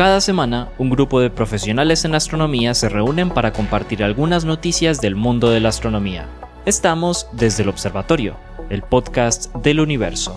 [0.00, 5.14] Cada semana, un grupo de profesionales en astronomía se reúnen para compartir algunas noticias del
[5.14, 6.26] mundo de la astronomía.
[6.64, 8.34] Estamos desde el Observatorio,
[8.70, 10.34] el podcast del universo.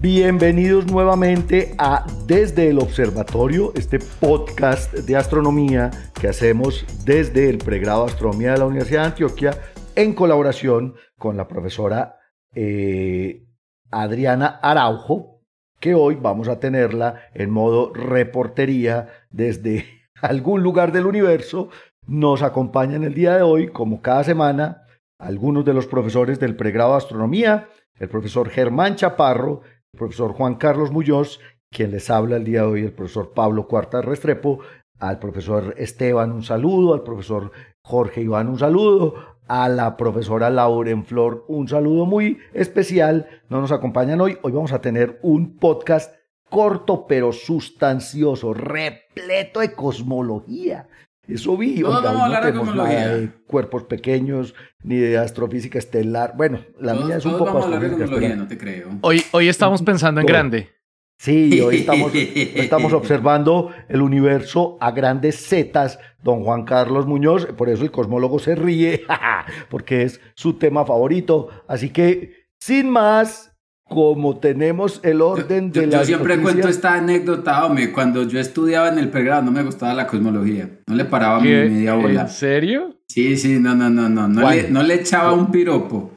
[0.00, 8.06] Bienvenidos nuevamente a Desde el Observatorio, este podcast de astronomía que hacemos desde el pregrado
[8.06, 9.58] de Astronomía de la Universidad de Antioquia
[9.96, 12.20] en colaboración con la profesora
[12.54, 13.49] eh,
[13.90, 15.40] Adriana Araujo,
[15.80, 19.86] que hoy vamos a tenerla en modo reportería desde
[20.22, 21.70] algún lugar del universo.
[22.06, 24.86] Nos acompaña en el día de hoy, como cada semana,
[25.18, 27.68] algunos de los profesores del pregrado de astronomía,
[27.98, 32.66] el profesor Germán Chaparro, el profesor Juan Carlos Muñoz, quien les habla el día de
[32.66, 34.60] hoy, el profesor Pablo Cuarta Restrepo,
[34.98, 37.52] al profesor Esteban un saludo, al profesor
[37.82, 43.26] Jorge Iván un saludo, a la profesora Lauren Flor un saludo muy especial.
[43.48, 44.38] No nos acompañan hoy.
[44.42, 46.14] Hoy vamos a tener un podcast
[46.48, 50.86] corto pero sustancioso, repleto de cosmología.
[51.26, 51.80] Eso vi.
[51.80, 56.34] No, no, no tenemos nada de cuerpos pequeños ni de astrofísica estelar.
[56.36, 58.88] Bueno, la mía es un poco vamos a hablar de cosmología, no te creo.
[59.00, 60.79] Hoy, hoy estamos pensando en grande.
[61.20, 67.68] Sí, hoy estamos, estamos observando el universo a grandes zetas, don Juan Carlos Muñoz, por
[67.68, 69.02] eso el cosmólogo se ríe,
[69.68, 71.48] porque es su tema favorito.
[71.68, 73.54] Así que, sin más,
[73.84, 75.98] como tenemos el orden yo, de la.
[75.98, 79.92] Yo siempre cuento esta anécdota, hombre, cuando yo estudiaba en el pregrado no me gustaba
[79.92, 82.22] la cosmología, no le paraba mi media bola.
[82.22, 82.96] ¿En serio?
[83.08, 86.12] Sí, sí, no, no, no, no, no, le, no le echaba un piropo.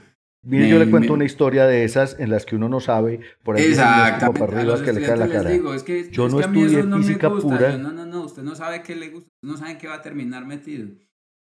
[0.45, 3.55] Mire, yo le cuento una historia de esas en las que uno no sabe, por
[3.55, 4.39] ahí Exactamente.
[4.39, 5.49] para arriba que le cae la cara.
[5.49, 7.71] Digo, es que, yo es no que estudié no física me pura.
[7.71, 10.01] Yo, no, no, no, usted no sabe qué le gusta, no sabe qué va a
[10.01, 10.89] terminar metido.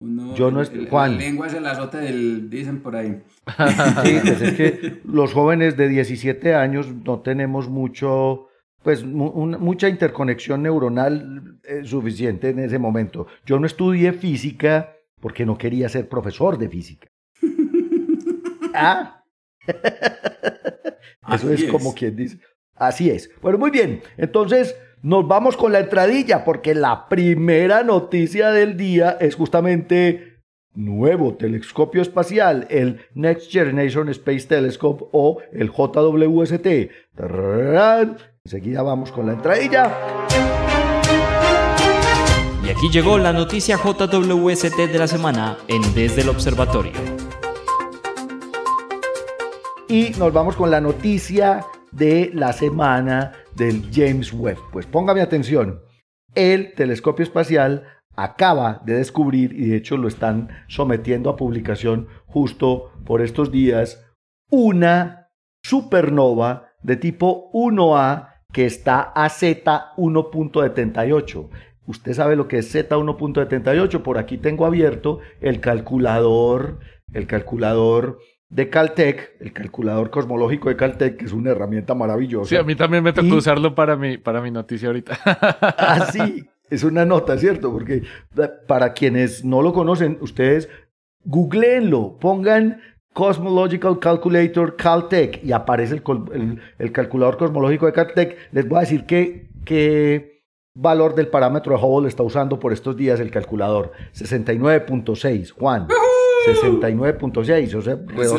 [0.02, 1.14] Uno, yo no el, Juan.
[1.14, 3.22] La lengua es el azote del, dicen por ahí.
[4.04, 8.48] Sí, pues es que los jóvenes de 17 años no tenemos mucho,
[8.84, 13.28] pues mu mucha interconexión neuronal eh, suficiente en ese momento.
[13.46, 17.08] Yo no estudié física porque no quería ser profesor de física.
[18.80, 19.24] Ah,
[21.34, 22.40] eso es, es como quien dice.
[22.76, 23.30] Así es.
[23.42, 24.02] Bueno, muy bien.
[24.18, 30.30] Entonces, nos vamos con la entradilla, porque la primera noticia del día es justamente
[30.76, 36.92] nuevo telescopio espacial, el Next Generation Space Telescope o el JWST.
[37.16, 38.18] ¡Tarán!
[38.46, 39.96] Enseguida vamos con la entradilla.
[42.66, 47.19] Y aquí llegó la noticia JWST de la semana en Desde el Observatorio.
[49.92, 54.60] Y nos vamos con la noticia de la semana del James Webb.
[54.72, 55.82] Pues póngame atención,
[56.36, 62.92] el telescopio espacial acaba de descubrir, y de hecho lo están sometiendo a publicación justo
[63.04, 64.06] por estos días,
[64.52, 65.32] una
[65.64, 71.50] supernova de tipo 1A que está a Z 1.78.
[71.88, 76.78] Usted sabe lo que es Z 1.78, por aquí tengo abierto el calculador,
[77.12, 82.50] el calculador de Caltech, el calculador cosmológico de Caltech, que es una herramienta maravillosa.
[82.50, 83.34] Sí, a mí también me tocó y...
[83.34, 85.14] usarlo para mi, para mi noticia ahorita.
[85.78, 87.72] Así, es una nota, ¿cierto?
[87.72, 88.04] Porque
[88.68, 90.68] para quienes no lo conocen, ustedes
[91.24, 92.82] googleenlo, pongan
[93.14, 98.38] Cosmological Calculator Caltech y aparece el, el, el, calculador cosmológico de Caltech.
[98.52, 100.44] Les voy a decir qué, qué
[100.74, 103.92] valor del parámetro de Hubble está usando por estos días el calculador.
[104.14, 105.88] 69.6, Juan.
[106.56, 107.86] 69.6, o sea, eso es,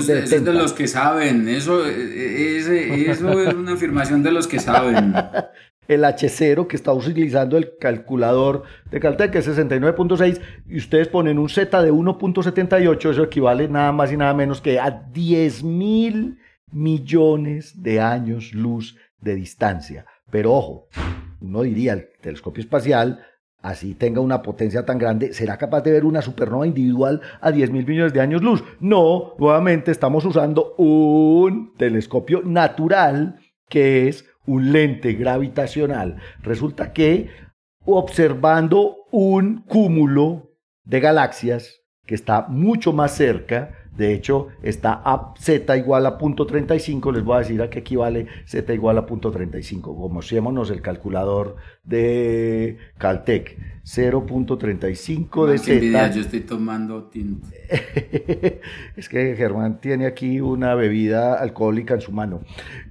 [0.06, 3.21] de, eso es de los que saben, eso, eso es
[3.54, 5.15] una afirmación de los que saben.
[5.91, 11.49] el H0 que está utilizando el calculador de Caltech, es 69.6, y ustedes ponen un
[11.49, 16.38] Z de 1.78, eso equivale nada más y nada menos que a 10 mil
[16.70, 20.06] millones de años luz de distancia.
[20.31, 20.88] Pero ojo,
[21.41, 23.26] uno diría, el telescopio espacial
[23.62, 27.71] así tenga una potencia tan grande, ¿será capaz de ver una supernova individual a 10
[27.71, 28.65] mil millones de años luz?
[28.81, 33.38] No, nuevamente estamos usando un telescopio natural
[33.69, 36.17] que es un lente gravitacional.
[36.43, 37.29] Resulta que
[37.84, 40.50] observando un cúmulo
[40.84, 46.46] de galaxias que está mucho más cerca, de hecho está a z igual a punto
[46.46, 50.81] 35, les voy a decir a qué equivale z igual a punto 35, conocémonos el
[50.81, 55.72] calculador de Caltech, 0.35 de z.
[55.72, 57.48] Envidia, yo estoy tomando tinto.
[58.96, 62.40] es que Germán tiene aquí una bebida alcohólica en su mano.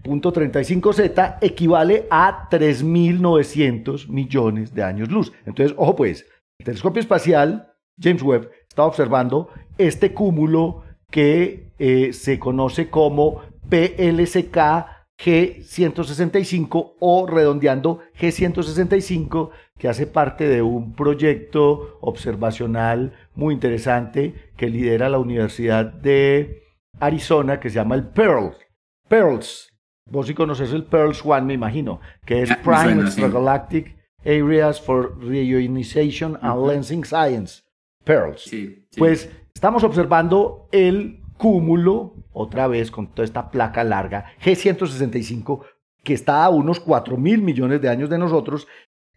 [0.03, 5.31] Punto 35z equivale a 3.900 millones de años luz.
[5.45, 6.25] Entonces, ojo pues,
[6.59, 14.57] el telescopio espacial, James Webb, está observando este cúmulo que eh, se conoce como PLSK
[15.19, 25.09] G165 o redondeando G165, que hace parte de un proyecto observacional muy interesante que lidera
[25.09, 26.63] la Universidad de
[26.99, 28.53] Arizona, que se llama el Pearl.
[29.07, 29.69] Pearls.
[30.05, 33.01] Vos sí conoces el Pearls One, me imagino, que es Ah, me Prime.
[33.03, 33.95] Extragalactic
[34.25, 37.63] Areas for Reionization and Lensing Science.
[38.03, 38.41] Pearls.
[38.43, 38.99] Sí, sí.
[38.99, 45.65] Pues estamos observando el cúmulo, otra vez con toda esta placa larga, G165,
[46.03, 48.67] que está a unos 4 mil millones de años de nosotros,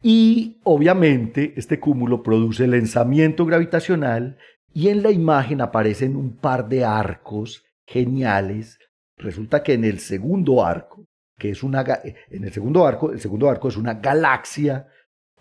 [0.03, 4.37] y obviamente este cúmulo produce lenzamiento gravitacional
[4.75, 8.79] y en la imagen aparecen un par de arcos geniales.
[9.17, 11.07] Resulta que en el segundo arco,
[11.39, 11.85] que es una
[12.31, 14.89] en el segundo arco, el segundo arco es una galaxia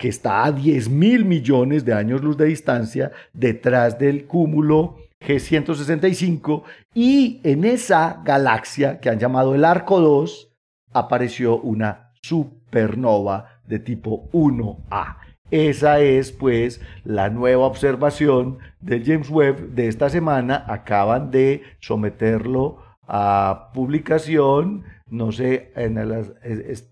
[0.02, 6.64] que está a 10 mil millones de años luz de distancia detrás del cúmulo G165
[6.96, 10.50] y en esa galaxia que han llamado el Arco 2
[10.92, 15.18] apareció una supernova de tipo 1A.
[15.52, 20.66] Esa es pues la nueva observación del James Webb de esta semana.
[20.68, 24.84] Acaban de someterlo a publicación.
[25.12, 26.34] No sé, en el-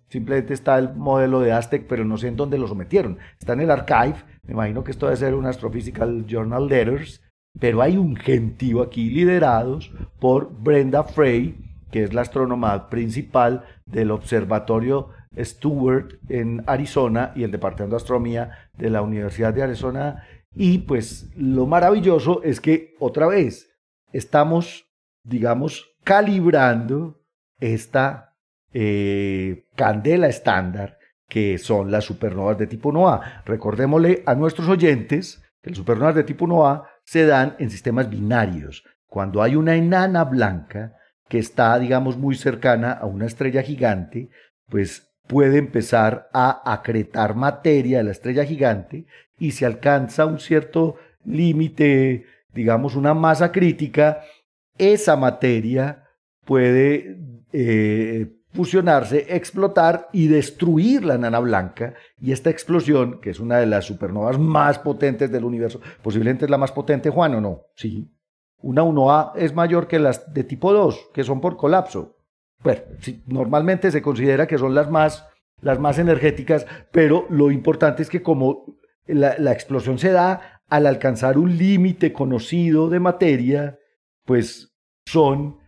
[0.09, 3.17] simplemente está el modelo de Aztec, pero no sé en dónde lo sometieron.
[3.39, 4.15] Está en el archive.
[4.43, 7.21] Me imagino que esto debe ser un Astrophysical Journal Letters.
[7.59, 11.55] Pero hay un gentío aquí liderados por Brenda Frey,
[11.91, 18.69] que es la astrónoma principal del Observatorio Stewart en Arizona y el Departamento de Astronomía
[18.77, 20.23] de la Universidad de Arizona.
[20.53, 23.71] Y pues lo maravilloso es que otra vez
[24.11, 24.85] estamos,
[25.23, 27.18] digamos, calibrando
[27.59, 28.35] esta
[28.73, 30.97] eh, candela estándar
[31.27, 33.43] que son las supernovas de tipo NOA.
[33.45, 38.83] Recordémosle a nuestros oyentes que las supernovas de tipo NOA se dan en sistemas binarios.
[39.07, 40.95] Cuando hay una enana blanca
[41.27, 44.29] que está, digamos, muy cercana a una estrella gigante,
[44.67, 49.05] pues puede empezar a acretar materia de la estrella gigante
[49.37, 54.21] y se alcanza un cierto límite, digamos, una masa crítica,
[54.79, 56.08] esa materia
[56.49, 57.15] puede
[57.53, 61.93] eh, fusionarse, explotar y destruir la nana blanca.
[62.19, 66.51] Y esta explosión, que es una de las supernovas más potentes del universo, posiblemente es
[66.51, 67.61] la más potente, Juan, ¿o no?
[67.75, 68.09] Sí.
[68.63, 72.17] Una 1A es mayor que las de tipo 2, que son por colapso.
[72.63, 72.81] Bueno,
[73.27, 75.27] normalmente se considera que son las más,
[75.61, 80.87] las más energéticas, pero lo importante es que como la, la explosión se da al
[80.87, 83.77] alcanzar un límite conocido de materia,
[84.25, 84.75] pues
[85.05, 85.58] son,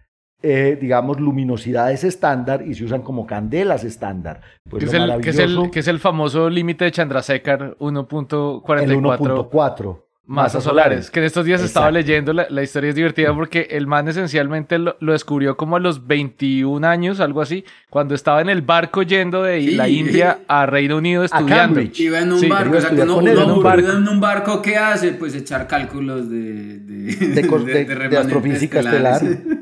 [0.44, 4.42] eh, digamos, luminosidades estándar y se usan como candelas estándar.
[4.70, 7.76] Pues que, es el, que, es el, que es el famoso límite de Chandrasekhar el
[7.78, 10.02] 1.44 1.4.
[10.26, 11.12] masas solares.
[11.12, 12.08] Que en estos días estaba Exacto.
[12.08, 15.80] leyendo, la, la historia es divertida porque el man esencialmente lo, lo descubrió como a
[15.80, 19.72] los 21 años, algo así, cuando estaba en el barco yendo de Sí.
[19.76, 21.56] la India a Reino Unido estudiando.
[21.76, 22.00] Cambridge.
[22.00, 23.64] Iba en un Sí, barco, o sea, que estudiar uno, con él uno en un
[23.64, 23.92] barco.
[23.92, 25.12] en un barco, ¿qué hace?
[25.14, 26.80] Pues echar cálculos de...
[26.80, 29.22] De, de, de- de astrofísica estelar.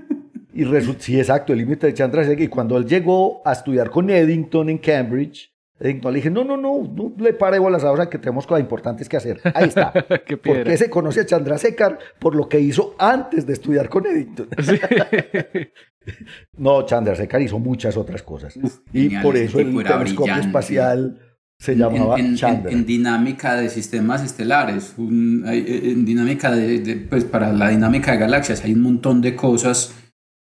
[0.60, 2.42] Y resu- sí, exacto, el límite de Chandrasekhar.
[2.44, 6.58] Y cuando él llegó a estudiar con Eddington en Cambridge, Eddington le dije, no, no,
[6.58, 9.40] no, no le pare bolas ahora que tenemos cosas importantes que hacer.
[9.54, 9.94] Ahí está.
[10.28, 10.64] Qué ¿Por piedra.
[10.72, 11.98] qué se conoce a Chandrasekhar?
[12.20, 14.48] Por lo que hizo antes de estudiar con Eddington.
[16.58, 18.58] No, Chandrasekhar hizo muchas otras cosas.
[18.94, 20.48] y genial, por eso el telescopio brillante.
[20.48, 21.20] espacial
[21.60, 22.72] se llamaba en- en- Chandra.
[22.72, 28.18] en dinámica de sistemas estelares, un- en dinámica de, de- pues para la dinámica de
[28.18, 29.94] galaxias hay un montón de cosas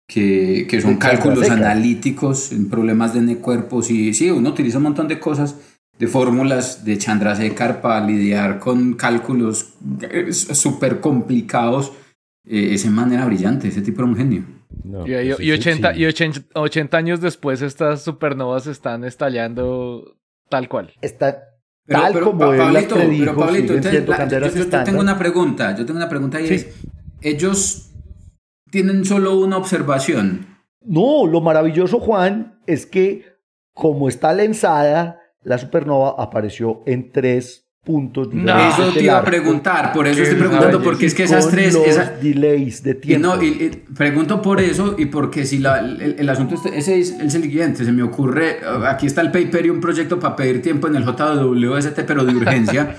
[0.09, 1.71] que, que son cálculos Chandrasekhar.
[1.71, 5.55] analíticos en problemas de cuerpos y sí, uno utiliza un montón de cosas
[5.99, 9.73] de fórmulas de Chandrasekhar para lidiar con cálculos
[10.31, 11.91] súper complicados.
[12.47, 14.43] Eh, ese man era brillante, ese tipo era un genio.
[14.83, 15.99] No, Y, y- pues y eso 80, sí.
[15.99, 20.15] y 80, 80 años después estas supernovas están estallando
[20.49, 20.91] tal cual.
[21.01, 21.43] Está
[21.85, 24.83] Pero, tal pero, como Pa- Pablito, pero predijo, Pablito, siguen entonces, la- yo, yo- yo
[24.83, 26.53] tengo una pregunta, yo tengo una pregunta y Sí.
[26.55, 26.67] es,
[27.21, 27.88] ellos
[28.71, 30.47] tienen solo una observación.
[30.85, 33.25] No, lo maravilloso, Juan, es que
[33.73, 38.41] como está lensada, la supernova apareció en tres puntos No.
[38.43, 38.79] diferentes.
[38.79, 41.73] eso te iba a preguntar, por eso estoy preguntando, porque es que esas tres...
[41.73, 43.27] los esa- delays de y tiempo.
[43.35, 46.99] no, y- y pregunto por eso y porque si la, el, el asunto este- ese
[46.99, 50.35] es, es el siguiente, se me ocurre, aquí está el paper y un proyecto para
[50.35, 52.95] pedir tiempo en el JWST, pero de urgencia,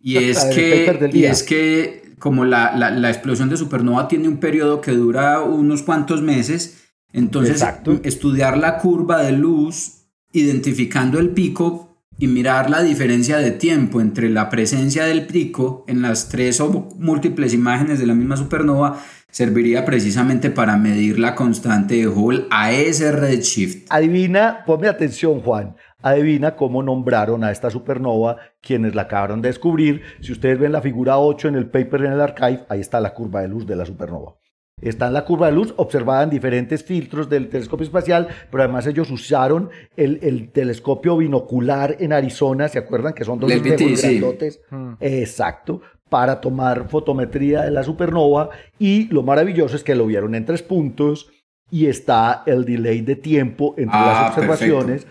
[0.00, 4.38] y es que, y es que como la, la, la explosión de supernova tiene un
[4.38, 8.00] periodo que dura unos cuantos meses, entonces Exacto.
[8.02, 14.30] estudiar la curva de luz, identificando el pico, y mirar la diferencia de tiempo entre
[14.30, 19.84] la presencia del pico en las tres o múltiples imágenes de la misma supernova serviría
[19.84, 23.86] precisamente para medir la constante de Hubble a ese redshift.
[23.90, 30.02] Adivina, ponme atención Juan, adivina cómo nombraron a esta supernova quienes la acabaron de descubrir.
[30.20, 33.14] Si ustedes ven la figura 8 en el paper en el archive, ahí está la
[33.14, 34.36] curva de luz de la supernova.
[34.82, 38.86] Está en la curva de luz observada en diferentes filtros del telescopio espacial, pero además
[38.86, 43.14] ellos usaron el, telescopio binocular en Arizona, ¿se acuerdan?
[43.14, 44.60] Que son dos grandotes.
[44.70, 44.94] Hmm.
[45.00, 45.80] Exacto,
[46.10, 48.50] para tomar fotometría de la supernova.
[48.78, 51.30] Y lo maravilloso es que lo vieron en tres puntos
[51.70, 55.06] y está el delay de tiempo entre las ah, observaciones,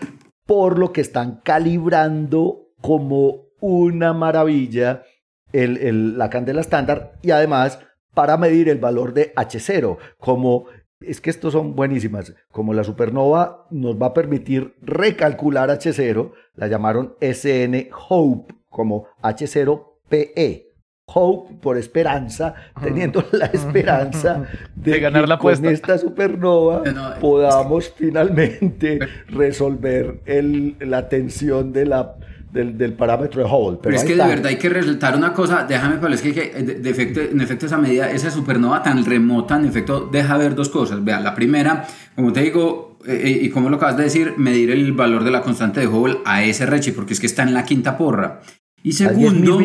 [0.46, 5.04] por lo que están calibrando como una maravilla
[5.54, 7.80] la candela estándar y además
[8.14, 10.66] para medir el valor de H0, como
[11.00, 16.68] es que estos son buenísimas, como la supernova nos va a permitir recalcular H0, la
[16.68, 20.73] llamaron SN Hope como H0PE.
[21.06, 26.82] Hope por esperanza, teniendo la esperanza de, ganar la con esta supernova
[27.20, 30.22] podamos finalmente resolver
[30.80, 32.16] la tensión de la
[32.54, 33.80] del, parámetro de Hubble.
[33.82, 36.90] Pero, es que de verdad hay que resaltar una cosa, déjame, Pablo, es que, de,
[36.90, 41.04] efecto, en efecto esa medida, esa supernova tan remota, en efecto, deja ver dos cosas.
[41.04, 44.70] Vea, la primera, como te digo, eh, eh, y como lo acabas de decir, medir
[44.70, 47.54] el valor de la constante de Hubble a ese reche, porque es que está en
[47.54, 48.42] la quinta porra.
[48.86, 49.62] Y segundo,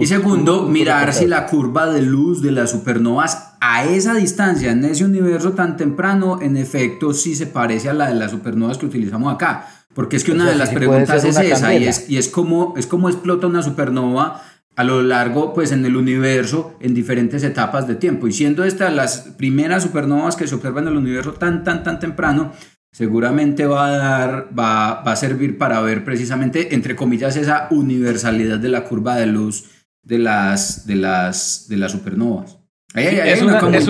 [0.00, 4.82] y segundo mirar si la curva de luz de las supernovas a esa distancia, en
[4.86, 8.86] ese universo tan temprano, en efecto sí se parece a la de las supernovas que
[8.86, 9.66] utilizamos acá.
[9.92, 12.86] Porque es que una de las preguntas es esa, y es, y es cómo, es
[12.86, 14.42] cómo explota una supernova
[14.74, 18.26] a lo largo, pues en el universo, en diferentes etapas de tiempo.
[18.26, 21.98] Y siendo estas las primeras supernovas que se observan en el universo tan, tan, tan
[21.98, 22.52] temprano,
[22.96, 28.58] seguramente va a dar, va, va a servir para ver precisamente, entre comillas, esa universalidad
[28.58, 32.56] de la curva de luz de las, de las, de las supernovas
[32.96, 33.80] es, una, candela,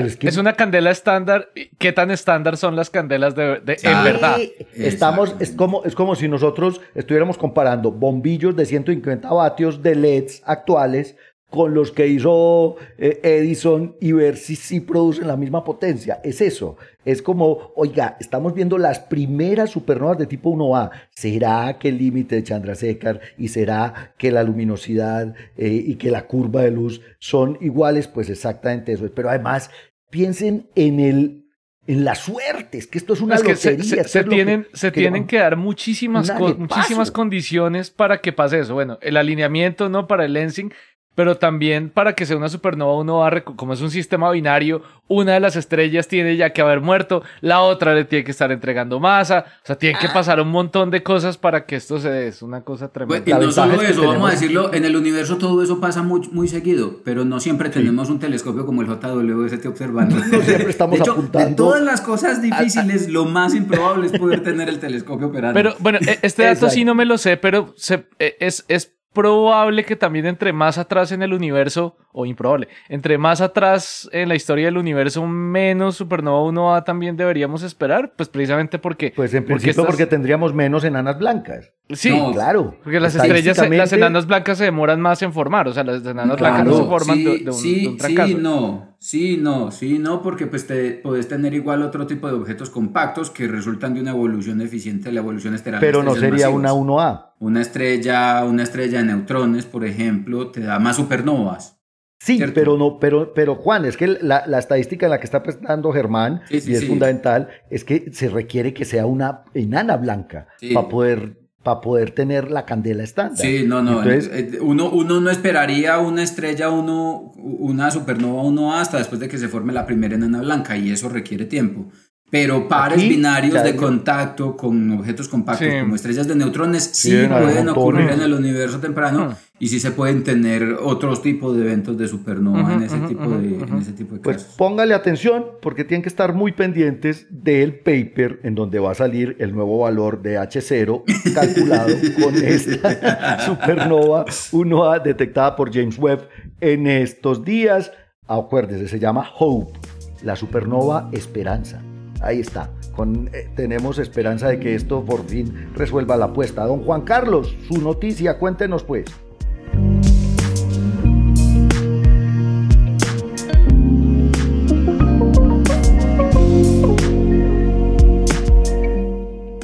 [0.00, 1.50] es, una, candela, estándar.
[1.78, 4.38] ¿Qué tan estándar son las candelas de, en verdad?
[4.74, 10.42] Estamos, es como, es como si nosotros estuviéramos comparando bombillos de 150 vatios de LEDs
[10.44, 11.16] actuales
[11.54, 16.18] con los que hizo eh, Edison y ver si sí producen la misma potencia.
[16.24, 16.76] Es eso.
[17.04, 20.90] Es como, oiga, estamos viendo las primeras supernovas de tipo 1A.
[21.10, 26.26] ¿Será que el límite de Chandrasekhar y será que la luminosidad eh, y que la
[26.26, 28.08] curva de luz son iguales?
[28.08, 29.08] Pues exactamente eso.
[29.14, 29.70] Pero además,
[30.10, 31.44] piensen en el
[31.86, 34.04] en las suertes, que esto es una lotería.
[34.04, 38.72] Se, tienen, que, se tienen que dar muchísimas, muchísimas condiciones para que pase eso.
[38.72, 40.06] Bueno, el alineamiento, ¿no?
[40.06, 40.72] Para el lensing,
[41.14, 44.82] pero también para que sea una supernova uno va a, como es un sistema binario,
[45.06, 48.50] una de las estrellas tiene ya que haber muerto, la otra le tiene que estar
[48.50, 50.12] entregando masa, o sea, tiene que ah.
[50.12, 53.30] pasar un montón de cosas para que esto se dé, es una cosa tremenda.
[53.30, 56.48] y no solo eso, vamos a decirlo, en el universo todo eso pasa muy, muy
[56.48, 60.16] seguido, pero no siempre tenemos un telescopio como el JWST observando.
[60.16, 61.48] No siempre estamos de apuntando.
[61.48, 65.54] De todas las cosas difíciles, lo más improbable es poder tener el telescopio operando.
[65.54, 68.94] Pero bueno, e, este dato sí no me lo sé, pero se, e, es, es
[69.14, 74.28] probable que también entre más atrás en el universo, o improbable, entre más atrás en
[74.28, 79.12] la historia del universo, menos Supernova 1A también deberíamos esperar, pues precisamente porque...
[79.16, 81.72] Pues en principio porque, tendríamos menos enanas blancas.
[81.90, 82.76] Sí, claro.
[82.82, 86.38] Porque las estrellas, las enanas blancas se demoran más en formar, o sea, las enanas
[86.38, 90.66] blancas no se forman de, un, sí, Sí, no, sí, no, sí, no, porque pues
[90.66, 95.10] te, puedes tener igual otro tipo de objetos compactos que resultan de una evolución eficiente
[95.10, 95.80] de la evolución estelar.
[95.80, 97.33] Pero no sería una 1A.
[97.44, 101.78] Una estrella, una estrella de neutrones, por ejemplo, te da más supernovas.
[102.18, 105.92] Sí, pero no, pero, pero Juan, es que la, estadística en la que está presentando
[105.92, 111.44] Germán, y es fundamental, es que se requiere que sea una enana blanca para poder
[111.62, 113.38] para poder tener la candela estándar.
[113.38, 114.02] Sí, no, no.
[114.02, 119.28] Entonces, eh, uno, uno no esperaría una estrella, uno, una supernova uno hasta después de
[119.28, 121.90] que se forme la primera enana blanca y eso requiere tiempo.
[122.30, 128.10] Pero pares binarios de contacto con objetos compactos como estrellas de neutrones sí, pueden ocurrir
[128.10, 129.38] en el universo temprano ah.
[129.60, 133.58] y sí se pueden tener otros tipos de eventos de supernova en, ese tipo de,
[133.58, 138.40] en ese tipo de pues póngale atención porque tienen que estar muy pendientes del paper
[138.42, 141.04] en donde va a salir el nuevo valor de H0
[141.34, 146.28] calculado con esta supernova 1A detectada por James Webb
[146.60, 147.92] en estos días.
[148.26, 149.78] Acuérdese, se llama HOPE,
[150.24, 151.80] la supernova Esperanza
[152.24, 152.70] ahí está.
[152.94, 156.64] Con, eh, tenemos esperanza de que esto por fin resuelva la apuesta.
[156.64, 159.06] Don Juan Carlos, su noticia, cuéntenos pues.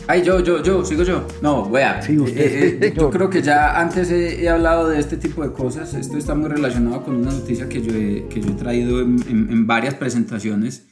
[0.09, 1.25] Ay, yo, yo, yo, sigo yo.
[1.40, 2.02] No, vea.
[2.02, 2.37] Sí, usted.
[2.37, 5.95] Eh, eh, yo creo que ya antes he, hablado de este tipo de cosas.
[5.95, 9.21] Esto está muy relacionado con una noticia que yo he, que yo he traído en,
[9.29, 10.90] en varias presentaciones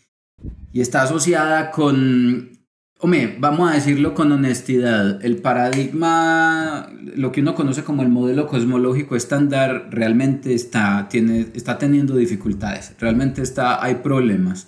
[0.73, 2.59] y está asociada con
[3.01, 8.49] Hombre, vamos a decirlo con honestidad, el paradigma, lo que uno conoce como el modelo
[8.49, 14.67] cosmológico estándar, realmente está, tiene, está teniendo dificultades, realmente está, hay problemas.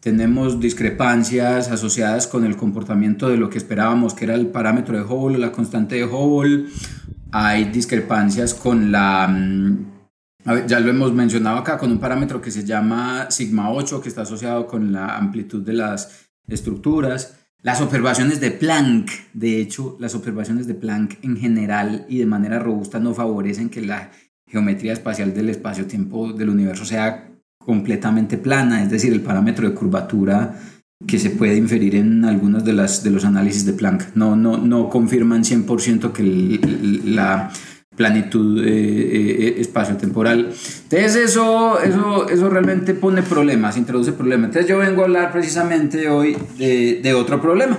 [0.00, 5.02] Tenemos discrepancias asociadas con el comportamiento de lo que esperábamos que era el parámetro de
[5.02, 6.66] Hubble, la constante de Hubble.
[7.32, 9.26] Hay discrepancias con la,
[10.44, 14.08] mm, ya lo hemos mencionado acá, con un parámetro que se llama sigma 8, que
[14.08, 17.38] está asociado con la amplitud de las estructuras.
[17.62, 22.58] Las observaciones de Planck, de hecho, las observaciones de Planck en general y de manera
[22.58, 24.10] robusta no favorecen que la
[24.48, 30.58] geometría espacial del espacio-tiempo del universo sea completamente plana, es decir, el parámetro de curvatura
[31.06, 34.14] que se puede inferir en algunos de, las, de los análisis de Planck.
[34.14, 37.50] No, no, no confirman 100% que la
[37.96, 40.50] planitud eh, eh, eh, espacio-temporal.
[40.84, 44.46] Entonces eso, eso, eso realmente pone problemas, introduce problemas.
[44.46, 47.78] Entonces yo vengo a hablar precisamente hoy de, de otro problema.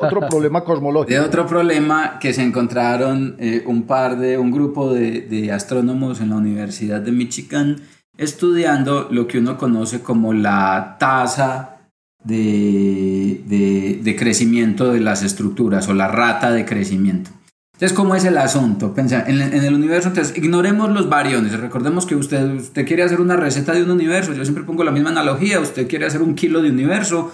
[0.00, 1.12] otro problema cosmológico.
[1.12, 6.30] De otro problema que se encontraron un par de, un grupo de, de astrónomos en
[6.30, 7.76] la Universidad de Michigan
[8.16, 11.88] estudiando lo que uno conoce como la tasa
[12.22, 17.30] de, de, de, crecimiento de las estructuras o la rata de crecimiento.
[17.74, 18.94] Entonces, ¿cómo es el asunto?
[18.94, 21.58] Pensa, en, el universo, entonces, ignoremos los variones.
[21.58, 24.32] Recordemos que usted, usted quiere hacer una receta de un universo.
[24.32, 25.58] Yo siempre pongo la misma analogía.
[25.58, 27.32] Usted quiere hacer un kilo de universo.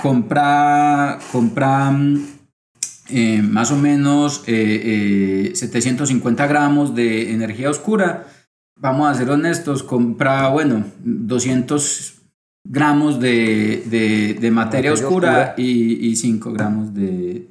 [0.00, 1.94] Compra, compra
[3.10, 8.28] eh, más o menos 750 eh, eh, gramos de energía oscura.
[8.76, 9.82] Vamos a ser honestos.
[9.82, 12.21] Compra, bueno, 200
[12.64, 17.46] gramos de, de, materia, oscura, Y, y, 5 gramos de,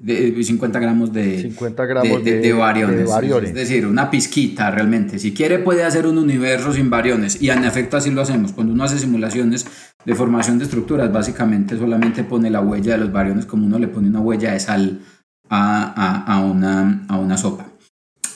[0.00, 3.08] de, 50 gramos de, 50 gramos de, variones.
[3.44, 5.18] Es decir, una pizquita realmente.
[5.18, 8.52] Si quiere puede hacer un universo sin variones y en efecto así lo hacemos.
[8.52, 9.66] Cuando uno hace simulaciones
[10.04, 13.88] de formación de estructuras, básicamente solamente pone la huella de los variones como uno le
[13.88, 15.00] pone una huella de sal
[15.48, 17.69] a, a, a una, a una sopa.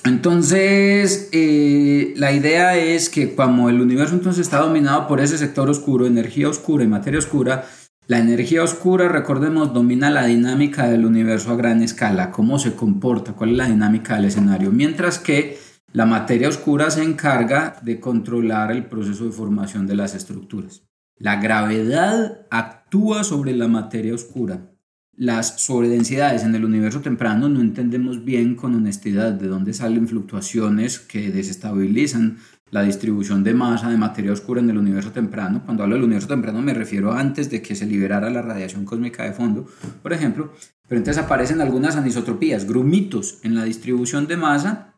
[0.04, 5.70] Entonces, eh, la idea es que como el universo entonces está dominado por ese sector
[5.70, 7.64] oscuro, energía oscura y materia oscura,
[8.06, 13.32] la energía oscura, recordemos, domina la dinámica del universo a gran escala, cómo se comporta,
[13.32, 15.56] cuál es la dinámica del escenario, mientras que
[15.90, 20.82] la materia oscura se encarga de controlar el proceso de formación de las estructuras.
[21.16, 24.73] La gravedad actúa sobre la materia oscura
[25.16, 30.98] las sobredensidades en el universo temprano no entendemos bien con honestidad de dónde salen fluctuaciones
[30.98, 32.38] que desestabilizan
[32.70, 35.62] la distribución de masa de materia oscura en el universo temprano.
[35.64, 39.22] Cuando hablo del universo temprano me refiero antes de que se liberara la radiación cósmica
[39.22, 39.66] de fondo,
[40.02, 40.52] por ejemplo.
[40.88, 44.94] Pero entonces aparecen algunas anisotropías, grumitos en la distribución de masa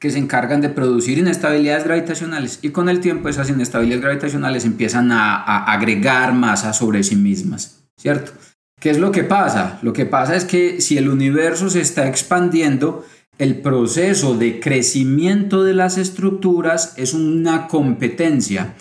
[0.00, 5.12] que se encargan de producir inestabilidades gravitacionales y con el tiempo esas inestabilidades gravitacionales empiezan
[5.12, 8.32] a, a agregar masa sobre sí mismas, ¿cierto?
[8.80, 9.78] ¿Qué es lo que pasa?
[9.82, 13.04] Lo que pasa es que si el universo se está expandiendo,
[13.36, 18.74] el proceso de crecimiento de las estructuras es una competencia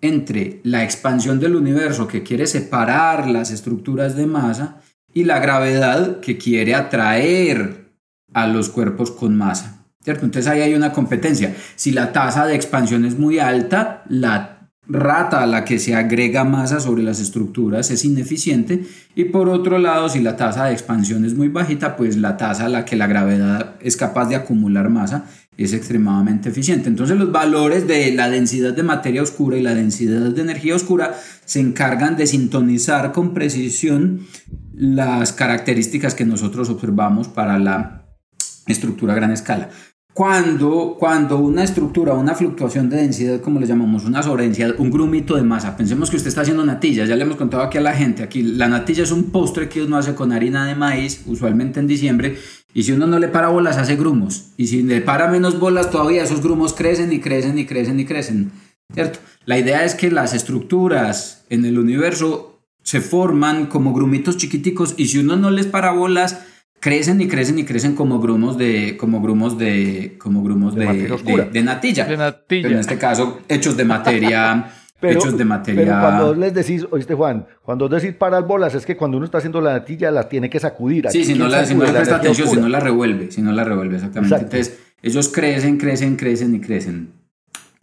[0.00, 4.80] entre la expansión del universo que quiere separar las estructuras de masa
[5.12, 7.90] y la gravedad que quiere atraer
[8.32, 9.84] a los cuerpos con masa.
[10.06, 11.54] Entonces ahí hay una competencia.
[11.74, 14.59] Si la tasa de expansión es muy alta, la
[14.90, 19.78] rata a la que se agrega masa sobre las estructuras es ineficiente y por otro
[19.78, 22.96] lado si la tasa de expansión es muy bajita pues la tasa a la que
[22.96, 25.26] la gravedad es capaz de acumular masa
[25.56, 26.88] es extremadamente eficiente.
[26.88, 31.14] Entonces los valores de la densidad de materia oscura y la densidad de energía oscura
[31.44, 34.26] se encargan de sintonizar con precisión
[34.72, 38.06] las características que nosotros observamos para la
[38.66, 39.68] estructura a gran escala.
[40.12, 45.36] Cuando, cuando una estructura, una fluctuación de densidad, como le llamamos, una sobredensidad, un grumito
[45.36, 47.94] de masa, pensemos que usted está haciendo natilla, ya le hemos contado aquí a la
[47.94, 51.78] gente, aquí la natilla es un postre que uno hace con harina de maíz, usualmente
[51.78, 52.36] en diciembre,
[52.74, 55.90] y si uno no le para bolas, hace grumos, y si le para menos bolas,
[55.90, 58.50] todavía esos grumos crecen y crecen y crecen y crecen,
[58.92, 59.20] ¿cierto?
[59.46, 65.06] La idea es que las estructuras en el universo se forman como grumitos chiquiticos, y
[65.06, 66.40] si uno no les para bolas,
[66.80, 71.62] crecen y crecen y crecen como grumos de como grumos de como grumos de, de,
[71.62, 72.04] natilla.
[72.06, 72.68] De natilla.
[72.68, 75.84] en este caso hechos de materia hechos de materia.
[75.84, 79.38] Pero cuando les decís, oíste Juan, cuando decís parar bolas es que cuando uno está
[79.38, 81.08] haciendo la natilla la tiene que sacudir.
[81.10, 83.52] Sí, si no, la, si no le presta atención, si no la revuelve, si no
[83.52, 84.36] la revuelve exactamente.
[84.36, 87.19] Entonces ellos crecen, crecen, crecen y crecen.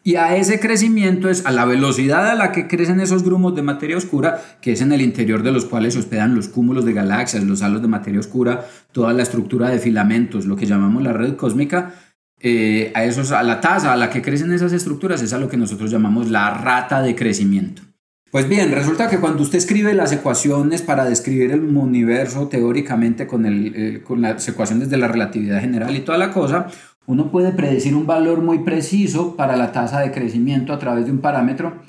[0.08, 3.62] Y a ese crecimiento es a la velocidad a la que crecen esos grumos de
[3.62, 6.94] materia oscura, que es en el interior de los cuales se hospedan los cúmulos de
[6.94, 11.12] galaxias, los halos de materia oscura, toda la estructura de filamentos, lo que llamamos la
[11.12, 11.94] red cósmica.
[12.40, 15.50] Eh, a, esos, a la tasa a la que crecen esas estructuras es a lo
[15.50, 17.82] que nosotros llamamos la rata de crecimiento.
[18.32, 23.46] Pues bien, resulta que cuando usted escribe las ecuaciones para describir el universo teóricamente con,
[23.46, 26.68] el, con las ecuaciones de la relatividad general y toda la cosa,
[27.08, 31.12] uno puede predecir un valor muy preciso para la tasa de crecimiento a través de
[31.12, 31.82] un parámetro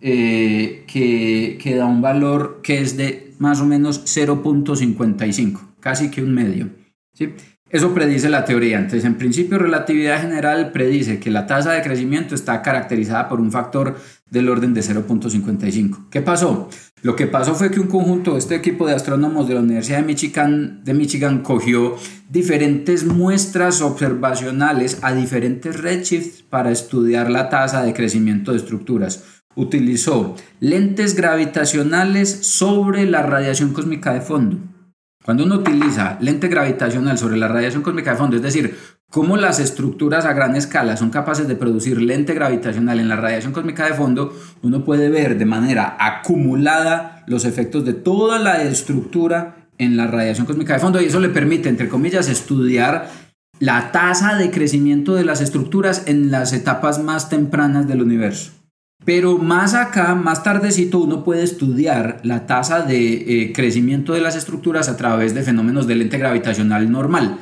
[0.00, 6.22] eh, que, que, da un valor que es de más o menos 0.55, casi que
[6.22, 6.70] un medio.
[7.72, 8.76] Eso predice la teoría.
[8.76, 13.50] Entonces, en principio, relatividad general predice que la tasa de crecimiento está caracterizada por un
[13.50, 13.96] factor
[14.30, 16.10] del orden de 0.55.
[16.10, 16.68] ¿Qué pasó?
[17.00, 20.04] Lo que pasó fue que un conjunto, este equipo de astrónomos de la Universidad de
[20.04, 21.96] Michigan, de Michigan cogió
[22.28, 29.24] diferentes muestras observacionales a diferentes redshifts para estudiar la tasa de crecimiento de estructuras.
[29.54, 34.71] Utilizó lentes gravitacionales sobre la radiación cósmica de fondo.
[35.24, 38.76] Cuando uno utiliza lente gravitacional sobre la radiación cósmica de fondo, es decir,
[39.08, 43.52] cómo las estructuras a gran escala son capaces de producir lente gravitacional en la radiación
[43.52, 49.68] cósmica de fondo, uno puede ver de manera acumulada los efectos de toda la estructura
[49.78, 53.08] en la radiación cósmica de fondo y eso le permite, entre comillas, estudiar
[53.60, 58.61] la tasa de crecimiento de las estructuras en las etapas más tempranas del universo.
[59.04, 64.36] Pero más acá, más tardecito, uno puede estudiar la tasa de eh, crecimiento de las
[64.36, 67.38] estructuras a través de fenómenos de lente gravitacional normal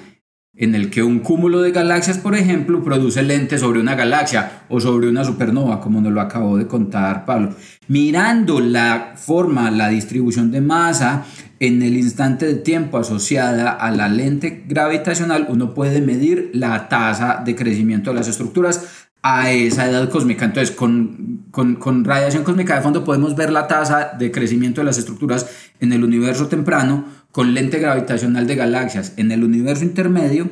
[0.61, 4.79] en el que un cúmulo de galaxias, por ejemplo, produce lentes sobre una galaxia o
[4.79, 7.55] sobre una supernova, como nos lo acabó de contar Pablo.
[7.89, 11.25] Mirando la forma, la distribución de masa
[11.61, 17.43] en el instante de tiempo asociada a la lente gravitacional, uno puede medir la tasa
[17.43, 20.45] de crecimiento de las estructuras a esa edad cósmica.
[20.45, 24.87] Entonces, con, con, con, radiación cósmica de fondo podemos ver la tasa de crecimiento de
[24.87, 30.49] las estructuras en el universo temprano con lente gravitacional de galaxias en el universo intermedio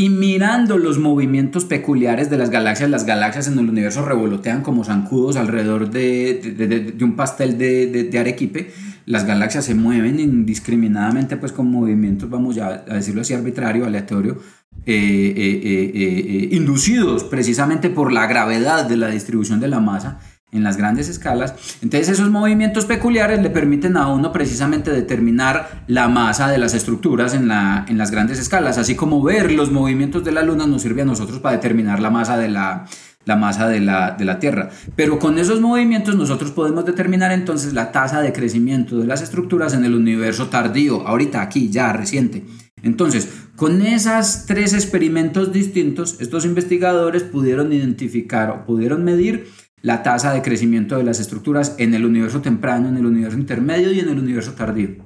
[0.00, 4.82] y mirando los movimientos peculiares de las galaxias, las galaxias en el universo revolotean como
[4.82, 8.70] zancudos alrededor de, un pastel de, arequipe,
[9.04, 14.38] las galaxias se mueven indiscriminadamente pues con movimientos, vamos ya a decirlo así, arbitrario, aleatorio,
[14.86, 20.20] eh, eh, eh, inducidos precisamente por la gravedad de la distribución de la masa
[20.52, 21.54] en las grandes escalas.
[21.82, 27.34] Entonces esos movimientos peculiares le permiten a uno precisamente determinar la masa de las estructuras
[27.34, 30.82] en, la, en las grandes escalas, así como ver los movimientos de la Luna nos
[30.82, 32.86] sirve a nosotros para determinar la masa de la,
[33.26, 34.70] la masa de la, de la Tierra.
[34.96, 39.74] Pero con esos movimientos nosotros podemos determinar entonces la tasa de crecimiento de las estructuras
[39.74, 42.44] en el universo tardío, ahorita aquí, ya reciente.
[42.82, 43.28] Entonces,
[43.60, 49.48] con esos tres experimentos distintos, estos investigadores pudieron identificar o pudieron medir
[49.82, 53.92] la tasa de crecimiento de las estructuras en el universo temprano, en el universo intermedio
[53.92, 55.04] y en el universo tardío.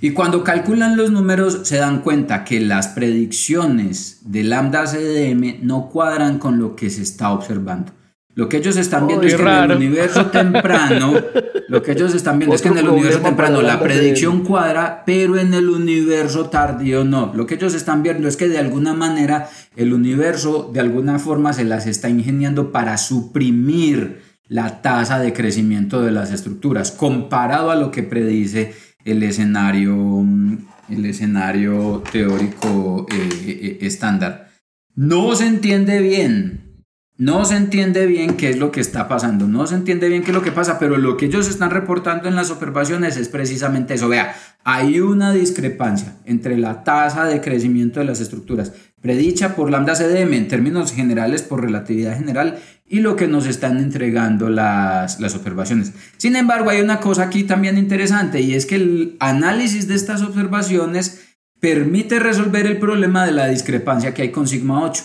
[0.00, 5.90] Y cuando calculan los números se dan cuenta que las predicciones de lambda CDM no
[5.90, 7.92] cuadran con lo que se está observando.
[8.36, 11.14] Lo que ellos están viendo es que en el universo temprano,
[11.68, 15.38] lo que ellos están viendo es que en el universo temprano la predicción cuadra, pero
[15.38, 17.32] en el universo tardío no.
[17.34, 21.52] Lo que ellos están viendo es que de alguna manera el universo de alguna forma
[21.52, 27.76] se las está ingeniando para suprimir la tasa de crecimiento de las estructuras, comparado a
[27.76, 30.24] lo que predice el escenario,
[30.88, 34.50] el escenario teórico eh, eh, estándar.
[34.96, 36.63] No se entiende bien
[37.16, 40.32] no se entiende bien qué es lo que está pasando, no se entiende bien qué
[40.32, 43.94] es lo que pasa, pero lo que ellos están reportando en las observaciones es precisamente
[43.94, 44.08] eso.
[44.08, 48.72] Vea, hay una discrepancia entre la tasa de crecimiento de las estructuras
[49.04, 53.76] predicha por lambda CDM en términos generales por relatividad general y lo que nos están
[53.76, 55.92] entregando las, las observaciones.
[56.16, 60.22] Sin embargo, hay una cosa aquí también interesante y es que el análisis de estas
[60.22, 61.22] observaciones
[61.60, 65.02] permite resolver el problema de la discrepancia que hay con sigma 8.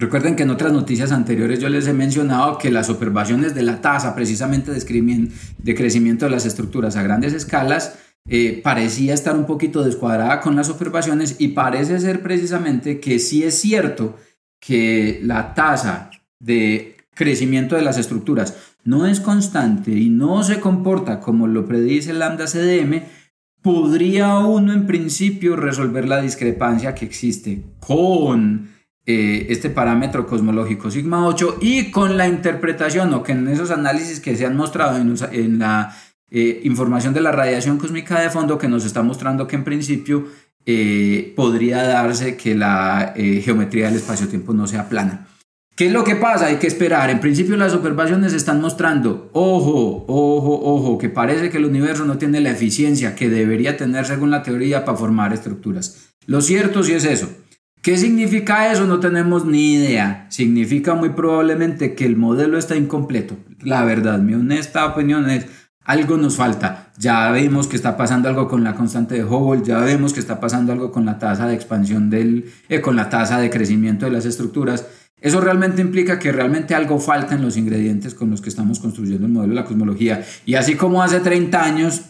[0.00, 3.82] Recuerden que en otras noticias anteriores yo les he mencionado que las observaciones de la
[3.82, 9.84] tasa precisamente de crecimiento de las estructuras a grandes escalas eh, parecía estar un poquito
[9.84, 14.16] descuadrada con las observaciones y parece ser precisamente que sí es cierto
[14.58, 21.20] que la tasa de crecimiento de las estructuras no es constante y no se comporta
[21.20, 23.02] como lo predice lambda CDM,
[23.60, 31.26] podría uno en principio resolver la discrepancia que existe con eh, este parámetro cosmológico sigma
[31.26, 35.58] 8 y con la interpretación o que en esos análisis que se han mostrado en,
[35.58, 35.96] la
[36.30, 40.26] eh, información de la radiación cósmica de fondo que nos está mostrando que en principio
[40.66, 45.26] eh, podría darse que la geometría del espacio-tiempo no sea plana.
[45.80, 46.46] ¿Qué es lo que pasa?
[46.46, 47.08] Hay que esperar.
[47.08, 52.18] En principio las observaciones están mostrando, ojo, ojo, ojo, que parece que el universo no
[52.18, 56.10] tiene la eficiencia que debería tener según la teoría para formar estructuras.
[56.26, 57.30] Lo cierto sí es eso.
[57.82, 58.86] ¿Qué significa eso?
[58.86, 60.26] No tenemos ni idea.
[60.28, 63.36] Significa muy probablemente que el modelo está incompleto.
[63.62, 65.46] La verdad, mi honesta opinión es,
[65.84, 66.92] algo nos falta.
[66.98, 70.38] Ya vemos que está pasando algo con la constante de Hubble, ya vemos que está
[70.38, 74.12] pasando algo con la tasa de expansión del, eh, con la tasa de crecimiento de
[74.12, 74.86] las estructuras
[75.20, 79.26] eso realmente implica que realmente algo falta en los ingredientes con los que estamos construyendo
[79.26, 80.24] el modelo de la cosmología.
[80.46, 82.02] Y así como hace 30 años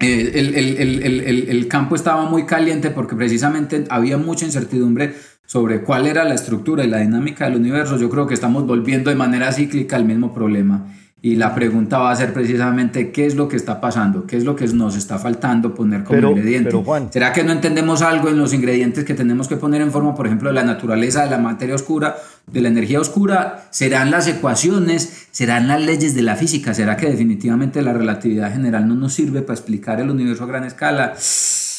[0.00, 5.14] eh, el, campo estaba muy caliente porque precisamente había mucha incertidumbre
[5.46, 9.10] sobre cuál era la estructura y la dinámica del universo, yo creo que estamos volviendo
[9.10, 10.92] de manera cíclica al mismo problema.
[11.22, 14.44] Y la pregunta va a ser precisamente qué es lo que está pasando, qué es
[14.44, 16.70] lo que nos está faltando poner como ingrediente.
[17.10, 20.26] ¿Será que no entendemos algo en los ingredientes que tenemos que poner en forma, por
[20.26, 23.66] ejemplo, de la naturaleza de la materia oscura, de la energía oscura?
[23.70, 25.28] ¿Serán las ecuaciones?
[25.30, 26.74] ¿Serán las leyes de la física?
[26.74, 30.64] ¿Será que definitivamente la relatividad general no nos sirve para explicar el universo a gran
[30.64, 31.14] escala?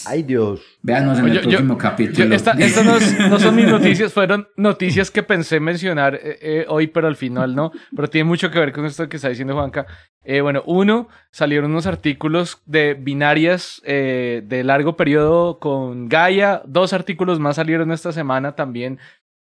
[0.05, 0.61] Ay Dios.
[0.81, 2.33] Véanos en el próximo capítulo.
[2.35, 2.85] Estas
[3.29, 7.55] no, son mis noticias, fueron noticias que pensé mencionar eh, eh, hoy, pero al final
[7.55, 7.71] no.
[7.95, 9.85] Pero tiene mucho que ver con esto que está diciendo Juanca.
[10.23, 16.61] Eh, bueno, uno, salieron unos artículos de binarias de largo periodo con Gaia.
[16.65, 18.99] Dos artículos más salieron esta semana también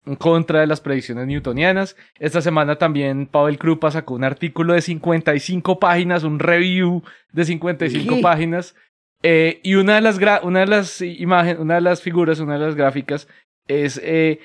[0.06, 1.96] en contra de las predicciones newtonianas.
[2.18, 8.20] Esta semana también Pavel Krupa sacó un artículo de 55 páginas, un review de 55
[8.20, 8.74] páginas
[9.22, 12.60] eh, y una de las, una de las imágenes, una de las figuras, una de
[12.60, 13.28] las gráficas
[13.66, 14.40] es, eh,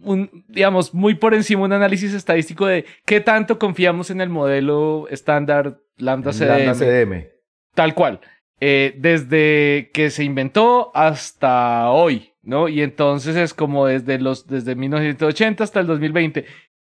[0.00, 5.06] un, digamos, muy por encima un análisis estadístico de qué tanto confiamos en el modelo
[5.10, 7.26] estándar Lambda CDM.
[7.74, 8.20] Tal cual.
[8.60, 12.68] Eh, desde que se inventó hasta hoy, ¿no?
[12.68, 16.46] Y entonces es como desde, los, desde 1980 hasta el 2020.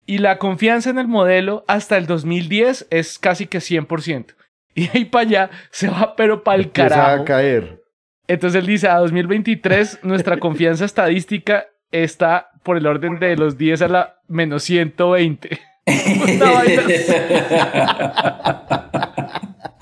[0.05, 4.35] Y la confianza en el modelo hasta el 2010 es casi que 100%.
[4.75, 7.23] Y ahí para allá se va, pero para el carajo.
[7.23, 7.81] a caer.
[8.27, 13.83] Entonces él dice, a 2023 nuestra confianza estadística está por el orden de los 10
[13.83, 15.61] a la menos 120.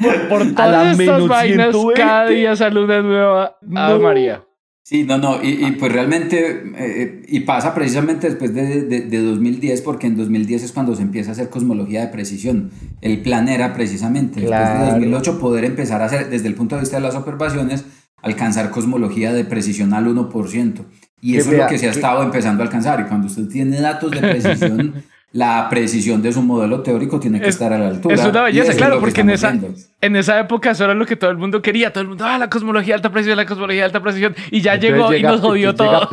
[0.02, 3.98] por, por todas estas vainas, cada día sale una nueva no.
[4.00, 4.42] María.
[4.84, 10.08] Sí, no, no, y, pues realmente, eh, y pasa precisamente después de, de, 2010, porque
[10.08, 12.72] en 2010 es cuando se empieza a hacer cosmología de precisión.
[13.00, 16.80] El plan era precisamente, después de 2008, poder empezar a hacer, desde el punto de
[16.80, 17.84] vista de las observaciones,
[18.22, 20.84] alcanzar cosmología de precisión al 1%.
[21.20, 23.00] Y eso es lo que se ha estado empezando a alcanzar.
[23.00, 27.48] Y cuando usted tiene datos de precisión, la precisión de su modelo teórico tiene que
[27.48, 28.14] estar a la altura.
[28.14, 29.58] Es una belleza, claro, porque en esa,
[30.00, 31.90] en esa época eso era lo que todo el mundo quería.
[31.90, 34.34] Todo el mundo, ah, la cosmología de alta precisión, la cosmología de alta precisión.
[34.50, 36.08] Y ya llegó y nos jodió todo.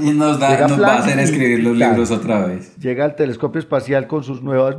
[0.00, 2.76] y nos, da, nos va a hacer escribir los libros otra vez.
[2.78, 4.76] Llega el telescopio espacial con sus nuevas.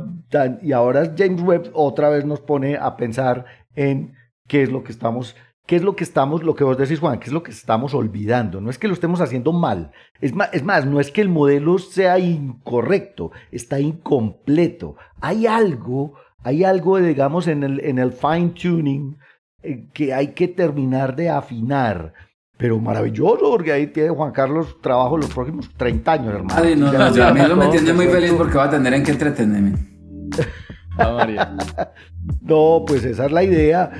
[0.62, 3.44] Y ahora James Webb otra vez nos pone a pensar
[3.74, 4.14] en
[4.48, 7.18] qué es lo que estamos ¿Qué es lo que estamos, lo que vos decís, Juan,
[7.18, 8.60] qué es lo que estamos olvidando?
[8.60, 9.92] No es que lo estemos haciendo mal.
[10.20, 14.96] Es más, es más, no es que el modelo sea incorrecto, está incompleto.
[15.22, 19.16] Hay algo, hay algo, digamos, en el, en el fine tuning
[19.62, 22.12] eh, que hay que terminar de afinar.
[22.58, 26.62] Pero maravilloso, porque ahí tiene Juan Carlos trabajo los próximos 30 años, hermano.
[26.62, 29.02] Ay, no, no, a mí eso me tiene muy feliz porque va a tener en
[29.02, 29.72] qué entretenerme.
[32.42, 33.90] no, pues esa es la idea.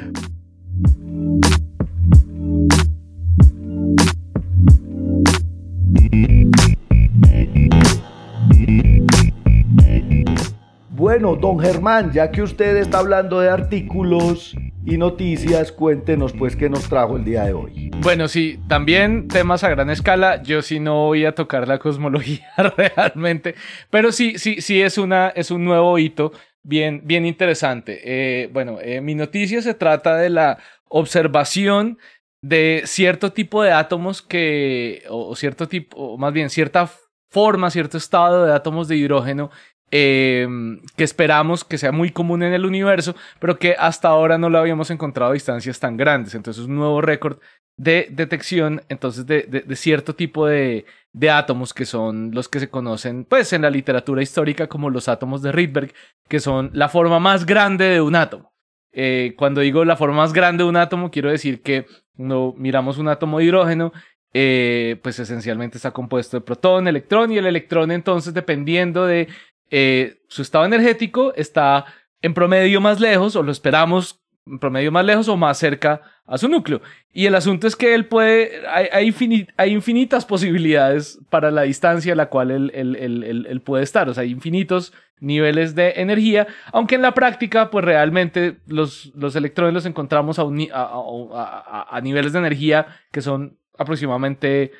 [10.91, 16.69] Bueno, don Germán, ya que usted está hablando de artículos y noticias, cuéntenos pues qué
[16.69, 17.91] nos trajo el día de hoy.
[18.01, 20.43] Bueno, sí, también temas a gran escala.
[20.43, 23.55] Yo sí no voy a tocar la cosmología realmente,
[23.91, 26.33] pero sí, sí, sí es una, es un nuevo hito
[26.64, 28.00] bien, bien interesante.
[28.05, 31.98] Eh, bueno, eh, mi noticia se trata de la observación
[32.42, 36.90] de cierto tipo de átomos que, o cierto tipo, o más bien cierta
[37.31, 39.50] forma, cierto estado de átomos de hidrógeno
[39.96, 40.48] eh,
[40.96, 44.59] que esperamos que sea muy común en el universo, pero que hasta ahora no lo
[44.59, 46.35] habíamos encontrado a distancias tan grandes.
[46.35, 47.38] Entonces es un nuevo récord
[47.77, 52.68] de detección entonces de, de, cierto tipo de, de, átomos que son los que se
[52.68, 55.94] conocen pues en la literatura histórica como los átomos de Rydberg,
[56.29, 58.53] que son la forma más grande de un átomo.
[58.92, 62.98] Eh, cuando digo la forma más grande de un átomo, quiero decir que cuando miramos
[62.98, 63.92] un átomo de hidrógeno,
[64.33, 69.29] eh, pues esencialmente está compuesto de protón, electrón, y el electrón entonces, dependiendo de
[69.70, 71.85] eh, su estado energético, está
[72.20, 74.24] en promedio más lejos, o lo esperamos
[74.61, 76.80] promedio más lejos o más cerca a su núcleo.
[77.12, 79.12] Y el asunto es que él puede, hay,
[79.57, 84.30] hay, infinitas posibilidades para la distancia a la cual él, puede estar, o sea, hay
[84.30, 90.38] infinitos niveles de energía, aunque en la práctica, pues realmente los, los electrones los encontramos
[90.38, 94.72] a niveles de energía que son aproximadamente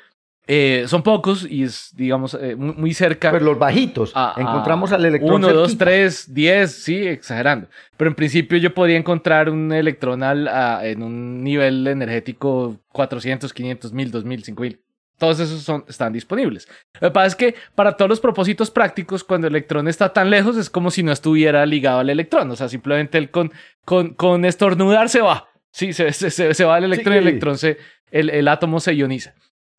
[0.47, 3.31] eh, son pocos y es, digamos, eh, muy, cerca.
[3.31, 4.13] Pero los bajitos.
[4.37, 5.43] Encontramos al electrón.
[5.43, 7.67] Uno, dos, tres, diez, sí, exagerando.
[7.97, 10.47] Pero en principio yo podría encontrar un electrón al,
[10.83, 14.81] en un nivel energético 400, 500, 1000, 2000, 5000.
[15.17, 16.67] Todos esos son, están disponibles.
[16.99, 20.29] Lo que pasa es que para todos los propósitos prácticos, cuando el electrón está tan
[20.29, 22.51] lejos, es como si no estuviera ligado al electrón.
[22.51, 23.51] O sea, simplemente el con,
[23.85, 25.47] con, con estornudar se va.
[25.71, 27.77] Sí, se, se, se, va el electrón y el electrón se,
[28.11, 29.33] el, el átomo se ioniza.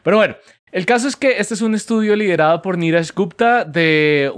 [0.07, 0.37] Pero bueno,
[0.71, 4.31] el caso es que este es un estudio liderado por Niraj Gupta de,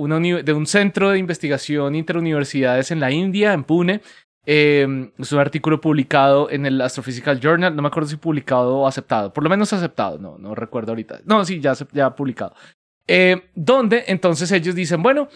[0.42, 4.00] de un centro de investigación interuniversidades en la India, en Pune.
[4.46, 8.87] Em, es un artículo publicado en el Astrophysical Journal, no me acuerdo si publicado o
[8.87, 11.20] aceptado, por lo menos aceptado, no, no recuerdo ahorita.
[11.26, 12.54] No, sí, ya, ya publicado.
[13.07, 15.28] Eh, donde entonces ellos dicen, bueno,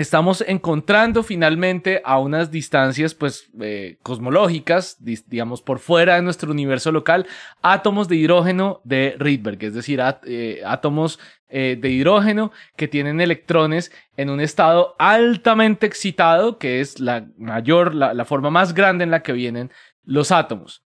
[0.00, 6.90] estamos encontrando finalmente a unas distancias pues eh, cosmológicas, digamos por fuera de nuestro universo
[6.90, 7.26] local,
[7.60, 13.92] átomos de hidrógeno de Rydberg, es decir, eh, átomos eh, de hidrógeno que tienen electrones
[14.16, 19.22] en un estado altamente excitado, que es la mayor, la, forma más grande en la
[19.22, 19.70] que vienen
[20.02, 20.82] los átomos.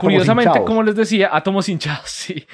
[0.00, 2.46] curiosamente, como les decía, átomos hinchados, sí.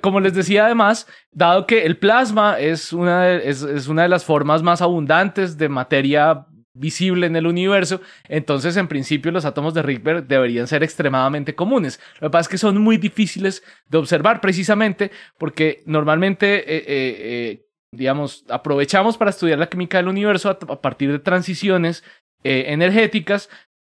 [0.00, 4.24] Como les decía además, dado que el plasma es una, de, es, una de las
[4.24, 9.82] formas más abundantes de materia visible en el universo, entonces en principio los átomos de
[9.82, 11.98] Rydberg deberían ser extremadamente comunes.
[12.20, 17.16] Lo que pasa es que son muy difíciles de observar precisamente porque normalmente, eh, eh,
[17.18, 22.04] eh, digamos, aprovechamos para estudiar la química del universo a, partir de transiciones
[22.44, 23.48] energéticas,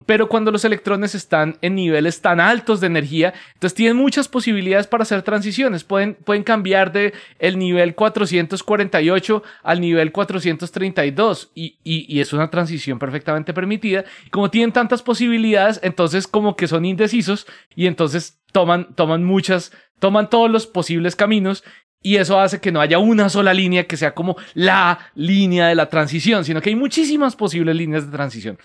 [0.05, 4.87] pero cuando los electrones están en niveles tan altos de energía, entonces tienen muchas posibilidades
[4.87, 5.83] para hacer transiciones.
[5.83, 12.49] Pueden, pueden cambiar de el nivel 448 al nivel 432 y, y, y es una
[12.49, 14.05] transición perfectamente permitida.
[14.31, 20.29] Como tienen tantas posibilidades, entonces como que son indecisos y entonces toman, toman muchas, toman
[20.29, 21.63] todos los posibles caminos
[22.03, 25.75] y eso hace que no haya una sola línea que sea como la línea de
[25.75, 28.57] la transición, sino que hay muchísimas posibles líneas de transición.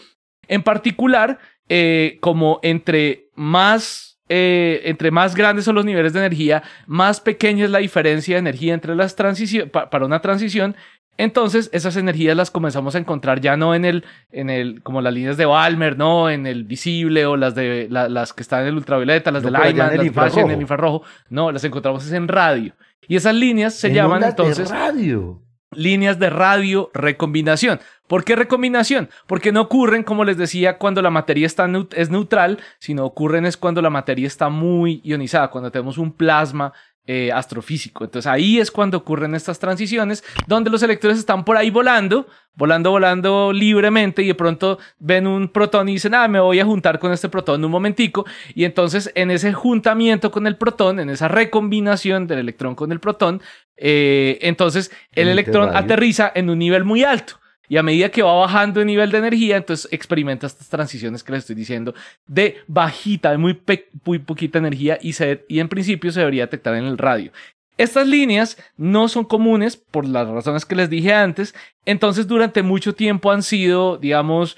[0.48, 6.62] En particular, eh, como entre más, eh, entre más grandes son los niveles de energía,
[6.86, 10.76] más pequeña es la diferencia de energía entre las transiciones, para una transición,
[11.18, 15.14] entonces, esas energías las comenzamos a encontrar ya no en el, en el, como las
[15.14, 18.76] líneas de Balmer, no en el visible o las de las que están en el
[18.76, 20.40] ultravioleta, las de Lyman, las infrarrojo.
[20.40, 21.02] en el infrarrojo.
[21.30, 22.74] No, las encontramos en radio.
[23.08, 24.68] Y esas líneas se llaman entonces.
[24.68, 25.40] radio
[25.76, 27.80] líneas de radio recombinación.
[28.06, 29.08] ¿Por qué recombinación?
[29.26, 33.56] Porque no ocurren, como les decía, cuando la materia está es neutral, sino ocurren es
[33.56, 36.72] cuando la materia está muy ionizada, cuando tenemos un plasma
[37.08, 38.04] eh, astrofísico.
[38.04, 42.90] Entonces ahí es cuando ocurren estas transiciones, donde los electrones están por ahí volando, volando,
[42.90, 46.98] volando libremente y de pronto ven un protón y dicen, ah, me voy a juntar
[46.98, 48.26] con este protón un momentico.
[48.54, 52.98] Y entonces en ese juntamiento con el protón, en esa recombinación del electrón con el
[52.98, 53.40] protón,
[53.76, 57.38] eh, entonces el electrón aterriza en un nivel muy alto.
[57.68, 61.32] Y a medida que va bajando el nivel de energía, entonces experimenta estas transiciones que
[61.32, 61.94] les estoy diciendo
[62.26, 63.60] de bajita, de muy,
[64.04, 65.14] muy poquita energía y,
[65.48, 67.32] y en principio se debería detectar en el radio.
[67.78, 72.94] Estas líneas no son comunes por las razones que les dije antes, entonces durante mucho
[72.94, 74.56] tiempo han sido, digamos,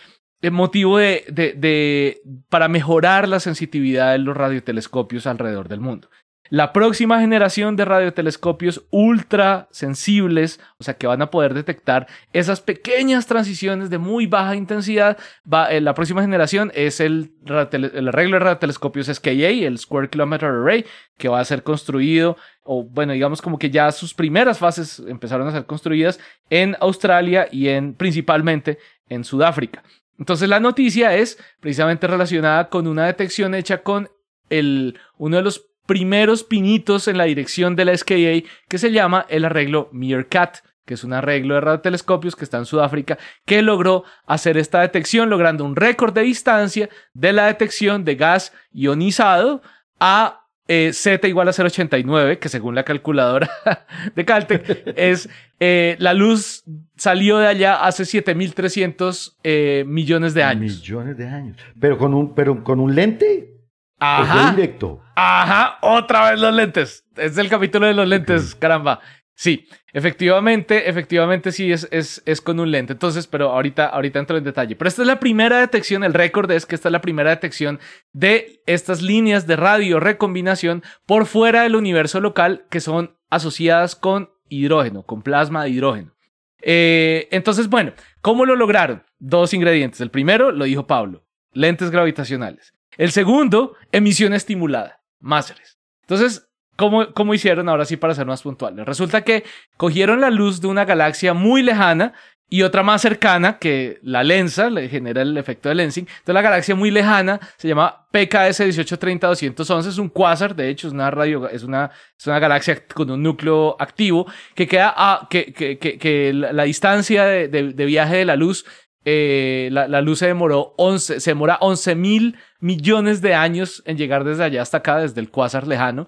[0.53, 6.09] motivo de, de, para mejorar la sensitividad de los radiotelescopios alrededor del mundo.
[6.51, 12.61] La próxima generación de radiotelescopios ultra sensibles, o sea que van a poder detectar esas
[12.61, 15.19] pequeñas transiciones de muy baja intensidad,
[15.53, 20.49] va, eh, la próxima generación es el, el arreglo de radiotelescopios SKA, el Square Kilometer
[20.49, 20.87] Array,
[21.19, 25.49] que va a ser construido, o bueno, digamos como que ya sus primeras fases empezaron
[25.49, 29.83] a ser construidas en Australia y en principalmente en Sudáfrica.
[30.19, 34.11] Entonces la noticia es precisamente relacionada con una detección hecha con
[34.51, 39.25] el, uno de los primeros pinitos en la dirección de la SKA que se llama
[39.31, 44.05] el arreglo Meerkat que es un arreglo de radiotelescopios que está en Sudáfrica, que logró
[44.27, 49.61] hacer esta detección, logrando un récord de distancia de la detección de gas ionizado
[50.01, 53.51] a eh, Z igual a 0,89, que según la calculadora
[54.17, 55.29] de Caltech, es
[55.61, 56.65] eh, la luz
[56.97, 60.81] salió de allá hace 7.300 eh, millones de años.
[60.81, 61.57] Millones de años.
[61.79, 63.58] Pero con un, pero con un lente.
[63.99, 64.53] Ajá.
[64.53, 65.01] directo.
[65.15, 67.05] Ajá, otra vez los lentes.
[67.17, 69.01] Es el capítulo de los lentes, caramba.
[69.35, 72.95] Sí, efectivamente, efectivamente sí es, es, es, con un lente.
[72.95, 74.75] Entonces, pero ahorita, ahorita entro en detalle.
[74.75, 77.79] Pero esta es la primera detección, el récord es que esta es la primera detección
[78.13, 84.31] de estas líneas de radio recombinación por fuera del universo local que son asociadas con
[84.49, 86.15] hidrógeno, con plasma de hidrógeno.
[86.61, 89.05] Eh, entonces, bueno, ¿cómo lo lograron?
[89.21, 90.01] Dos ingredientes.
[90.01, 92.75] El primero, lo dijo Pablo, lentes gravitacionales.
[92.97, 95.79] El segundo, emisión estimulada, máseres.
[96.03, 98.87] Entonces, ¿Cómo, hicieron ahora sí para ser más puntuales?
[98.87, 99.43] Resulta que
[99.77, 102.15] cogieron la luz de una galaxia muy lejana
[102.49, 106.07] y otra más cercana que la lensa, le genera el efecto de lensing.
[106.09, 110.95] Entonces la galaxia muy lejana se llama PKS 1830-211, es un quasar, de hecho es
[110.95, 115.53] una, radio, es una, es una galaxia con un núcleo activo que queda a, que,
[115.53, 118.65] que, que, la, distancia de, de, viaje de la luz,
[119.11, 124.23] eh, la, luz se demoró 11, se demora 11 mil millones de años en llegar
[124.23, 126.07] desde allá hasta acá, desde el quasar lejano.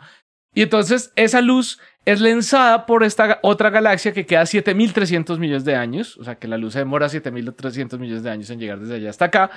[0.52, 5.76] Y entonces esa luz es lanzada por esta otra galaxia que queda 7300 millones de
[5.76, 8.96] años, o sea que la luz se demora 7300 millones de años en llegar desde
[8.96, 9.50] allá hasta acá.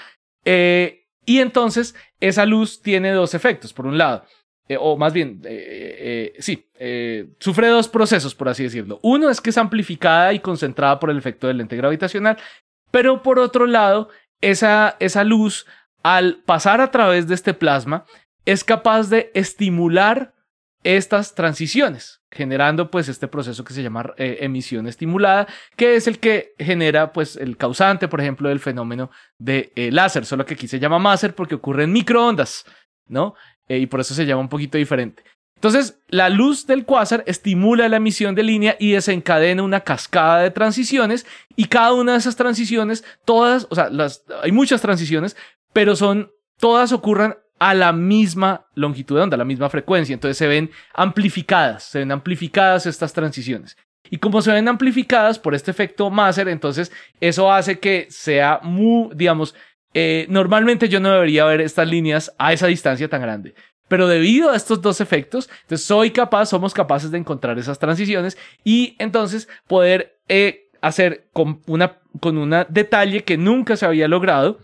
[0.45, 3.73] Eh, y entonces esa luz tiene dos efectos.
[3.73, 4.23] Por un lado,
[4.69, 5.41] eh, o más bien,
[6.39, 6.65] sí,
[7.39, 9.01] sufre dos procesos, por así decirlo.
[9.03, 12.37] Uno es que es amplificada y concentrada por el efecto del lente gravitacional,
[12.93, 15.65] pero por otro lado, esa, esa luz,
[16.03, 18.05] al pasar a través de este plasma,
[18.45, 20.35] es capaz de estimular
[20.83, 26.19] estas transiciones, generando pues este proceso que se llama eh, emisión estimulada, que es el
[26.19, 30.67] que genera pues el causante, por ejemplo, del fenómeno de eh, láser, solo que aquí
[30.67, 32.63] se llama máser porque ocurre en microondas,
[33.07, 33.33] ¿no?
[33.67, 35.23] Eh, y por eso se llama un poquito diferente.
[35.63, 40.51] Entonces, la luz del cuásar estimula la emisión de línea y desencadena una cascada de
[40.51, 45.37] transiciones y cada una de esas transiciones, todas, o sea, las, hay muchas transiciones,
[45.71, 50.13] pero son, todas ocurran a la misma longitud de onda, a la misma frecuencia.
[50.13, 53.77] Entonces se ven amplificadas, se ven amplificadas estas transiciones.
[54.09, 56.91] Y como se ven amplificadas por este efecto Maser, entonces
[57.21, 59.55] eso hace que sea muy, digamos,
[59.93, 63.55] eh, normalmente yo no debería ver estas líneas a esa distancia tan grande.
[63.87, 68.37] Pero debido a estos dos efectos, entonces soy capaz, somos capaces de encontrar esas transiciones
[68.63, 74.59] y entonces poder eh, hacer con una, con una detalle que nunca se había logrado,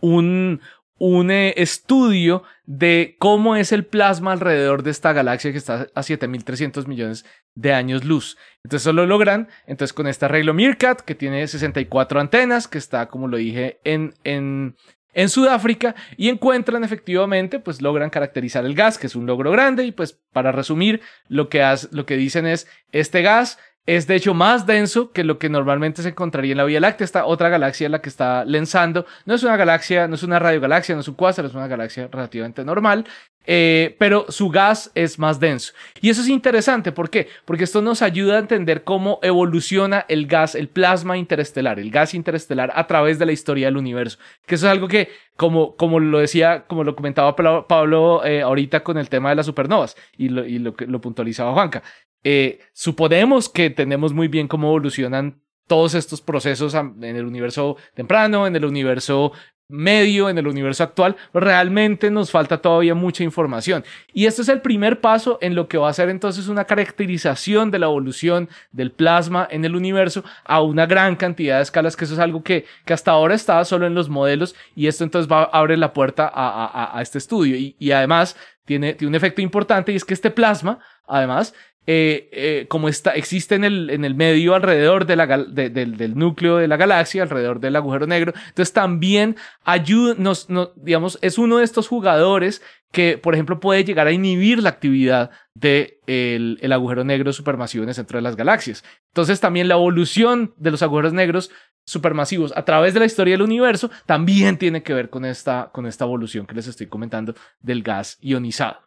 [0.00, 0.60] un,
[0.98, 6.02] un eh, estudio de cómo es el plasma alrededor de esta galaxia que está a
[6.02, 8.36] 7300 millones de años luz.
[8.62, 13.08] Entonces eso lo logran entonces con este arreglo Meerkat que tiene 64 antenas, que está
[13.08, 14.76] como lo dije en, en,
[15.14, 19.84] en Sudáfrica y encuentran efectivamente, pues logran caracterizar el gas, que es un logro grande
[19.84, 24.32] y pues para resumir lo que, lo que dicen es este gas es de hecho
[24.32, 27.04] más denso que lo que normalmente se encontraría en la Vía Láctea.
[27.04, 30.94] Esta otra galaxia la que está lanzando no es una galaxia, no es una radiogalaxia,
[30.94, 33.04] no es un cuásar, es una galaxia relativamente normal,
[33.44, 35.72] eh, pero su gas es más denso.
[36.00, 37.28] Y eso es interesante, ¿por qué?
[37.44, 42.14] Porque esto nos ayuda a entender cómo evoluciona el gas, el plasma interestelar, el gas
[42.14, 44.18] interestelar a través de la historia del universo.
[44.46, 48.84] Que eso es algo que, como, como lo decía, como lo comentaba Pablo eh, ahorita
[48.84, 51.82] con el tema de las supernovas y lo, y lo, lo puntualizaba Juanca.
[52.24, 58.46] Eh, suponemos que tenemos muy bien cómo evolucionan todos estos procesos en el universo temprano,
[58.46, 59.32] en el universo
[59.72, 63.84] medio, en el universo actual, realmente nos falta todavía mucha información.
[64.12, 67.70] Y este es el primer paso en lo que va a ser entonces una caracterización
[67.70, 72.04] de la evolución del plasma en el universo a una gran cantidad de escalas, que
[72.04, 75.30] eso es algo que, que hasta ahora estaba solo en los modelos y esto entonces
[75.30, 77.56] va a la puerta a, este estudio.
[77.56, 81.54] Y, y además tiene, tiene un efecto importante y es que este plasma, además,
[81.86, 86.58] eh, eh, como está, existe en el, en el medio alrededor de la, del núcleo
[86.58, 88.32] de la galaxia, alrededor del agujero negro.
[88.48, 92.62] Entonces también ayuda, nos, digamos, es uno de estos jugadores
[92.92, 97.82] que, por ejemplo, puede llegar a inhibir la actividad del de el agujero negro supermasivo
[97.82, 98.84] en el centro de las galaxias.
[99.08, 101.50] Entonces también la evolución de los agujeros negros
[101.84, 105.86] supermasivos a través de la historia del universo también tiene que ver con esta, con
[105.86, 108.78] esta evolución que les estoy comentando del gas ionizado.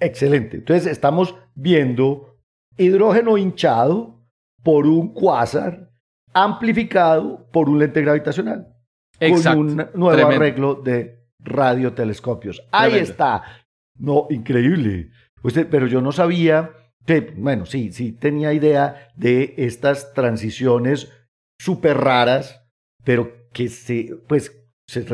[0.00, 0.56] Excelente.
[0.56, 2.29] Entonces estamos viendo
[2.80, 4.20] hidrógeno hinchado
[4.62, 5.90] por un cuásar
[6.32, 8.68] amplificado por un lente gravitacional.
[9.18, 12.62] Con un nuevo arreglo de radiotelescopios.
[12.72, 13.42] Ahí está.
[13.98, 15.10] No, increíble.
[15.70, 16.70] pero yo no sabía,
[17.04, 21.12] que, bueno, sí, sí tenía idea de estas transiciones
[21.60, 22.64] súper raras,
[23.04, 24.56] pero que se, pues,
[24.88, 25.04] se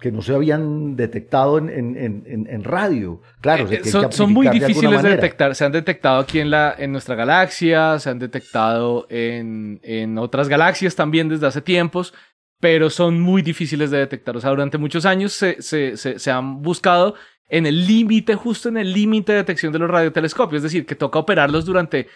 [0.00, 3.20] que no se habían detectado en, en, en, radio.
[3.40, 5.54] Claro, eh, son, muy difíciles de, detectar.
[5.56, 10.48] Se han detectado aquí en, la, en nuestra galaxia, se han detectado en, en otras
[10.48, 12.14] galaxias también desde hace tiempos,
[12.60, 14.36] pero son muy difíciles de detectar.
[14.36, 17.14] O sea, durante muchos años se, se, se, han buscado
[17.48, 20.94] en el límite, justo en el límite de detección de los radiotelescopios, es decir, que
[20.94, 22.08] toca operarlos durante,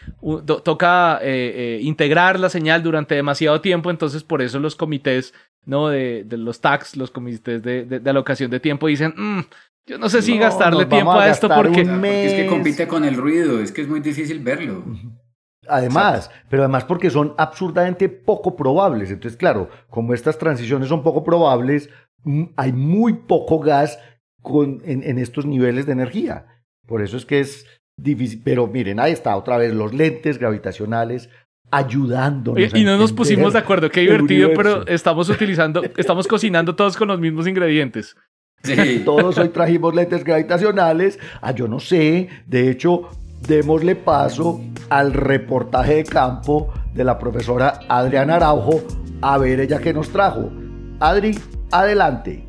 [0.47, 5.33] toca eh, eh, integrar la señal durante demasiado tiempo, entonces por eso los comités,
[5.65, 5.89] ¿no?
[5.89, 9.41] De, de los tags, los comités de, de, alocación de tiempo dicen, mm,
[9.87, 11.85] yo no sé si gastarle tiempo a, esto porque...
[11.85, 12.27] porque...
[12.27, 14.85] es que compite con el ruido, es que es muy difícil verlo.
[15.69, 19.11] Además, pero además porque son absurdamente poco probables.
[19.11, 21.89] Entonces, claro, como estas transiciones son poco probables,
[22.25, 23.99] mm, hay muy poco gas
[24.43, 26.47] con, en, estos niveles de energía.
[26.87, 28.43] Por eso es que es difícil.
[28.45, 31.31] Pero miren, ahí está otra vez los lentes gravitacionales
[31.71, 32.75] ayudándonos.
[32.75, 37.09] y no nos pusimos de acuerdo, qué divertido, pero estamos utilizando, estamos cocinando todos con
[37.09, 38.17] los mismos ingredientes.
[38.63, 39.03] Sí.
[39.05, 41.19] Todos hoy trajimos lentes gravitacionales.
[41.41, 42.29] Ah, yo no sé.
[42.47, 43.09] De hecho,
[43.47, 48.83] démosle paso al reportaje de campo de la profesora Adriana Araujo
[49.23, 50.51] a ver ella qué nos trajo.
[51.01, 51.39] Adri,
[51.71, 52.45] adelante.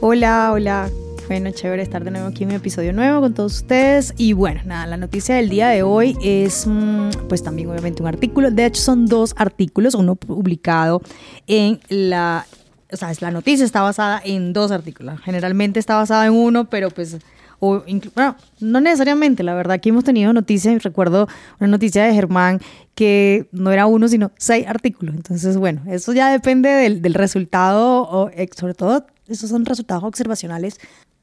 [0.00, 0.88] Hola, hola.
[1.28, 4.14] Bueno, chévere estar de nuevo aquí en un episodio nuevo con todos ustedes.
[4.16, 8.06] Y bueno, nada, la noticia del día de hoy es mm, pues también obviamente un
[8.06, 8.52] artículo.
[8.52, 11.02] De hecho son dos artículos, uno publicado
[11.48, 12.46] en la...
[12.92, 15.20] O sea, la noticia está basada en dos artículos.
[15.20, 17.16] Generalmente está basada en uno, pero pues
[17.58, 17.82] o
[18.14, 21.26] bueno, no necesariamente, la verdad que hemos tenido noticias, recuerdo
[21.58, 22.60] una noticia de Germán
[22.94, 25.16] que no era uno, sino seis artículos.
[25.16, 30.04] Entonces, bueno, eso ya depende del, del resultado, o, eh, sobre todo, esos son resultados
[30.04, 30.78] observacionales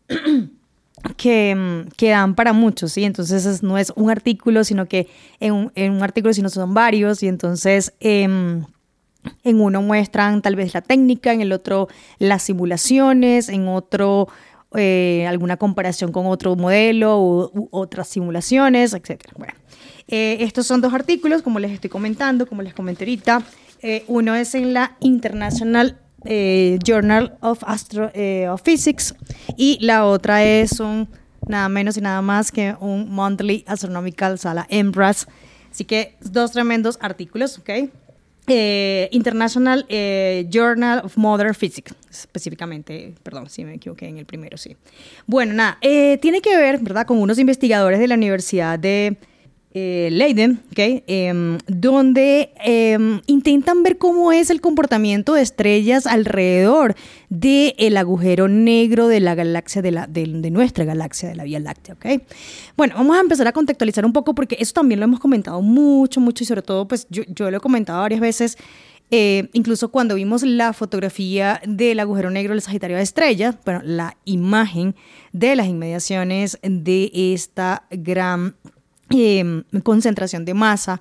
[1.18, 3.04] que, que, dan para muchos, ¿sí?
[3.04, 5.08] Entonces no es un artículo, sino que
[5.40, 8.64] en un, en un artículo, sino son varios, y entonces em,
[9.44, 11.88] en uno muestran tal vez la técnica, en el otro
[12.20, 14.28] las simulaciones, en otro
[14.76, 19.22] eh, alguna comparación con otro modelo u, otras simulaciones, etc.
[19.38, 19.54] Bueno,
[20.08, 23.44] eh, estos son dos artículos, como les estoy comentando, como les comenté ahorita.
[23.82, 28.48] Eh, uno es en la International eh, Journal of, Astro, eh,
[29.58, 31.08] y la otra es un
[31.48, 35.28] nada menos y nada más que un Monthly Astronomical Sala EMBRAS.
[35.72, 37.70] Así que dos tremendos artículos, ¿ok?
[38.48, 39.86] Eh, International
[40.50, 44.76] Journal of Modern Physics, específicamente, perdón si me equivoqué en el primero, sí.
[45.26, 49.18] Bueno, nada, tiene que ver, ¿verdad?, con unos investigadores de la Universidad de
[49.76, 56.96] eh, Leiden, em, donde em, intentan ver cómo es el comportamiento de estrellas alrededor
[57.30, 61.96] del agujero negro de la galaxia, de, la, de, nuestra galaxia, de la Vía Láctea.
[61.96, 62.22] Okay.
[62.78, 66.22] Bueno, vamos a empezar a contextualizar un poco porque eso también lo hemos comentado mucho,
[66.22, 68.58] mucho y sobre todo, pues yo, yo lo he comentado varias veces.
[69.10, 74.18] Eh, incluso cuando vimos la fotografía del agujero negro del Sagitario de Estrellas, bueno, la
[74.26, 74.96] imagen
[75.34, 78.56] de las inmediaciones de esta gran
[79.16, 81.00] Em, concentración de masa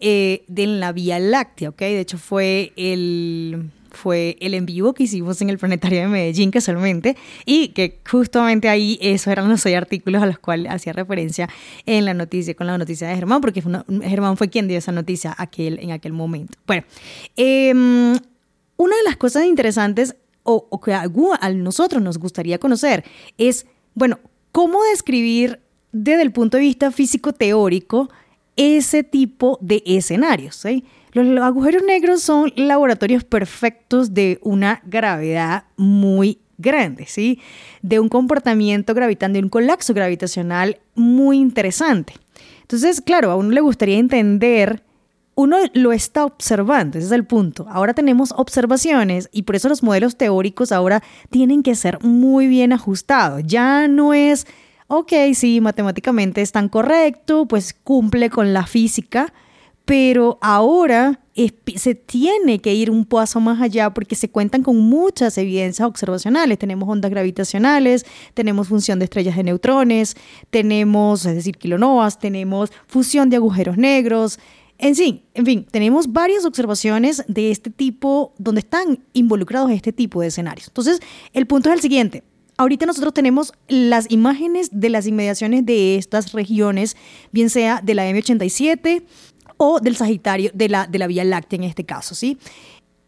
[0.00, 1.78] eh, de la Vía Láctea, ¿ok?
[1.78, 6.50] De hecho fue el fue el en vivo que hicimos en el Planetario de Medellín
[6.50, 11.48] casualmente y que justamente ahí esos eran los seis artículos a los cuales hacía referencia
[11.86, 15.32] en la noticia, con la noticia de Germán, porque Germán fue quien dio esa noticia
[15.38, 16.58] aquel, en aquel momento.
[16.66, 16.82] Bueno,
[17.36, 18.14] em,
[18.76, 21.04] una de las cosas interesantes o, o que a,
[21.40, 23.04] a nosotros nos gustaría conocer
[23.38, 24.18] es, bueno,
[24.50, 25.60] cómo describir
[25.92, 28.10] desde el punto de vista físico teórico
[28.56, 30.64] ese tipo de escenarios.
[31.12, 37.40] Los agujeros negros son laboratorios perfectos de una gravedad muy grande, ¿sí?
[37.82, 42.14] de un comportamiento gravitante, de un colapso gravitacional muy interesante.
[42.62, 44.82] Entonces, claro, a uno le gustaría entender,
[45.34, 47.66] uno lo está observando, ese es el punto.
[47.68, 52.72] Ahora tenemos observaciones y por eso los modelos teóricos ahora tienen que ser muy bien
[52.72, 53.42] ajustados.
[53.44, 54.46] Ya no es
[54.94, 59.32] ok, sí, matemáticamente es tan correcto, pues cumple con la física,
[59.86, 61.20] pero ahora
[61.76, 66.58] se tiene que ir un paso más allá porque se cuentan con muchas evidencias observacionales.
[66.58, 70.14] Tenemos ondas gravitacionales, tenemos función de estrellas de neutrones,
[70.50, 74.38] tenemos, es decir, kilonovas, tenemos fusión de agujeros negros.
[74.76, 80.20] En fin, en fin, tenemos varias observaciones de este tipo donde están involucrados este tipo
[80.20, 80.68] de escenarios.
[80.68, 81.00] Entonces,
[81.32, 82.24] el punto es el siguiente
[82.56, 86.96] ahorita nosotros tenemos las imágenes de las inmediaciones de estas regiones,
[87.32, 89.02] bien sea de la M87
[89.56, 92.38] o del Sagitario, de la, de la Vía Láctea en este caso, ¿sí?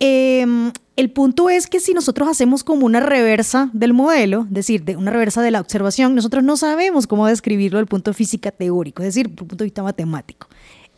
[0.01, 4.85] Em, el punto es que si nosotros hacemos como una reversa del modelo, es decir,
[4.85, 8.15] de una reversa de la observación, nosotros no sabemos cómo describirlo desde el punto de
[8.15, 10.49] física teórico, es decir, desde el punto de vista matemático.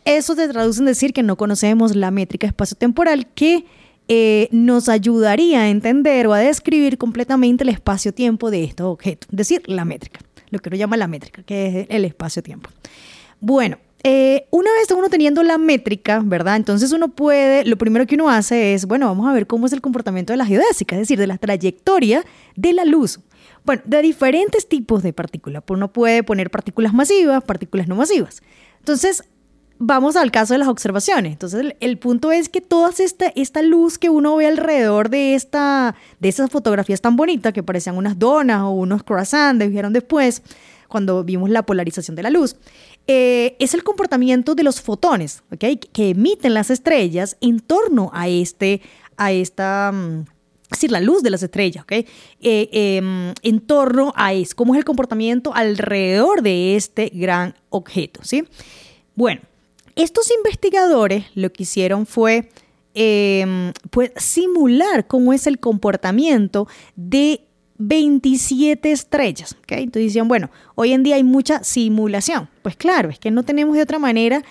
[0.03, 3.65] Eso se traduce en decir que no conocemos la métrica espacio-temporal que
[4.07, 9.37] eh, nos ayudaría a entender o a describir completamente el espacio-tiempo de estos objetos, es
[9.37, 12.69] decir, la métrica, lo que uno llama la métrica, que es el espacio-tiempo.
[13.39, 16.55] Bueno, eh, una vez uno teniendo la métrica, ¿verdad?
[16.55, 19.73] Entonces uno puede, lo primero que uno hace es, bueno, vamos a ver cómo es
[19.73, 22.23] el comportamiento de la geodésica, es decir, de la trayectoria
[22.55, 23.19] de la luz.
[23.65, 25.63] Bueno, de diferentes tipos de partículas.
[25.67, 28.41] Uno puede poner partículas masivas, partículas no masivas.
[28.79, 29.23] Entonces,
[29.79, 31.33] vamos al caso de las observaciones.
[31.33, 35.95] Entonces, el, punto es que toda esta, esta luz que uno ve alrededor de, esta,
[36.19, 40.41] de esas fotografías tan bonitas que parecían unas donas o unos croissants, vieron después,
[40.87, 42.55] cuando vimos la polarización de la luz,
[43.07, 45.43] eh, es el comportamiento de los fotones.
[45.57, 48.81] Que emiten las estrellas en torno a este,
[49.15, 49.91] a esta...
[49.93, 50.25] Mm,
[50.69, 51.93] es decir, la luz de las estrellas, ¿ok?
[51.93, 52.05] Eh,
[52.41, 58.43] em, en torno a eso, cómo es el comportamiento alrededor de este gran objeto, ¿sí?
[59.15, 59.39] Bueno,
[59.97, 62.49] estos investigadores lo que hicieron fue
[62.93, 67.41] em, pues, simular cómo es el comportamiento de
[67.79, 69.55] 27 estrellas.
[69.67, 72.49] Entonces decían, bueno, hoy en día hay mucha simulación.
[72.61, 74.43] Pues claro, es que no tenemos de otra manera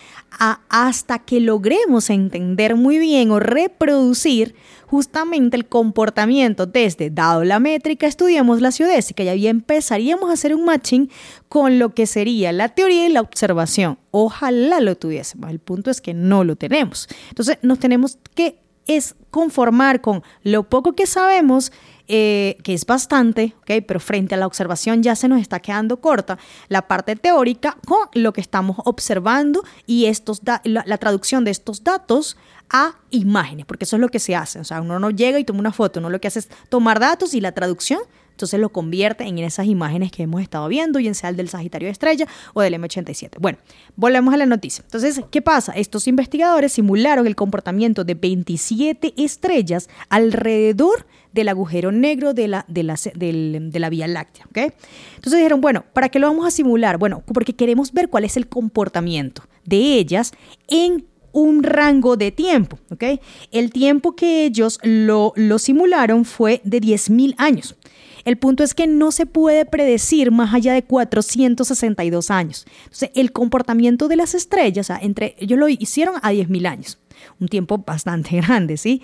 [0.68, 4.54] hasta que logremos entender muy bien o reproducir
[4.86, 10.54] justamente el comportamiento desde, dado la métrica, estudiamos la geodésica y ahí empezaríamos a hacer
[10.54, 11.10] un matching
[11.48, 13.98] con lo que sería la teoría y la observación.
[14.10, 15.50] Ojalá lo tuviésemos.
[15.50, 17.08] El punto es que no lo tenemos.
[17.28, 21.72] Entonces nos tenemos que es conformar con lo poco que sabemos
[22.08, 23.80] eh, que es bastante, ¿okay?
[23.80, 28.08] pero frente a la observación ya se nos está quedando corta la parte teórica con
[28.12, 32.36] lo que estamos observando y estos la, la, traducción de estos datos
[32.70, 34.58] a imágenes, porque eso es lo que se hace.
[34.58, 37.00] O sea, uno no llega y toma una foto, uno lo que hace es tomar
[37.00, 38.00] datos y la traducción
[38.36, 41.86] entonces lo convierte en esas imágenes que hemos estado viendo, bien sea el del Sagitario
[41.86, 43.30] de Estrella o del M87.
[43.40, 43.56] Bueno,
[43.96, 44.84] volvemos a la noticia.
[44.84, 45.72] Entonces, ¿qué pasa?
[45.72, 52.82] Estos investigadores simularon el comportamiento de 27 estrellas alrededor del agujero negro de la, de
[52.82, 54.44] la, de la Vía Láctea.
[54.50, 54.68] ¿okay?
[55.14, 56.98] Entonces dijeron, bueno, ¿para qué lo vamos a simular?
[56.98, 60.32] Bueno, porque queremos ver cuál es el comportamiento de ellas
[60.68, 61.06] en
[61.36, 62.78] un rango de tiempo.
[62.90, 63.20] ¿okay?
[63.52, 67.76] El tiempo que ellos lo, lo simularon fue de 10.000 años.
[68.24, 72.66] El punto es que no se puede predecir más allá de 462 años.
[72.84, 76.98] Entonces, el comportamiento de las estrellas, entre, ellos lo hicieron a 10.000 años,
[77.38, 79.02] un tiempo bastante grande, ¿sí?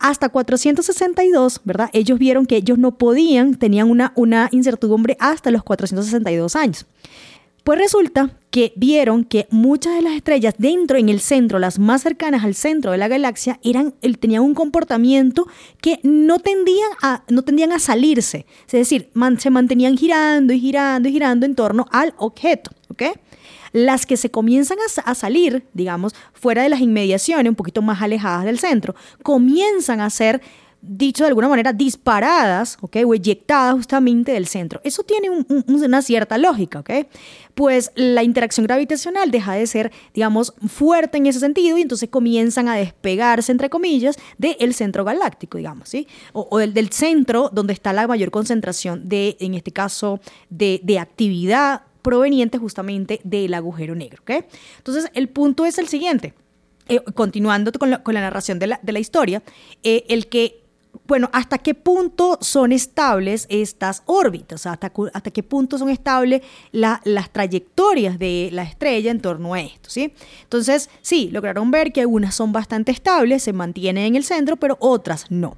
[0.00, 1.90] Hasta 462, ¿verdad?
[1.92, 6.86] Ellos vieron que ellos no podían, tenían una, una incertidumbre hasta los 462 años.
[7.64, 12.02] Pues resulta que vieron que muchas de las estrellas dentro, en el centro, las más
[12.02, 15.46] cercanas al centro de la galaxia, eran, tenían un comportamiento
[15.80, 18.46] que no tendían a, no tendían a salirse.
[18.66, 22.70] Es decir, se mantenían girando y girando y girando en torno al objeto.
[22.88, 23.02] ¿ok?
[23.72, 28.44] Las que se comienzan a, salir, digamos, fuera de las inmediaciones, un poquito más alejadas
[28.44, 30.40] del centro, comienzan a ser
[30.80, 32.98] dicho de alguna manera, disparadas, ¿ok?
[33.06, 34.80] O eyectadas justamente del centro.
[34.84, 35.28] Eso tiene
[35.66, 36.90] una cierta lógica, ¿ok?
[37.54, 42.68] Pues la interacción gravitacional deja de ser, digamos, fuerte en ese sentido y entonces comienzan
[42.68, 46.06] a despegarse, entre comillas, del centro galáctico, digamos, ¿sí?
[46.32, 52.58] O, del, centro donde está la mayor concentración de, en este caso, de, actividad proveniente
[52.58, 54.44] justamente del agujero negro, ¿ok?
[54.78, 56.34] Entonces, el punto es el siguiente.
[56.88, 59.42] Eh, continuando con la, narración de la, historia,
[59.82, 60.67] eh, el que
[61.08, 64.66] bueno, ¿hasta qué punto son estables estas órbitas?
[64.66, 69.88] ¿Hasta, hasta qué punto son estables las trayectorias de la estrella en torno a esto?
[69.88, 70.12] ¿sí?
[70.42, 74.76] Entonces, sí, lograron ver que algunas son bastante estables, se mantienen en el centro, pero
[74.80, 75.56] otras no.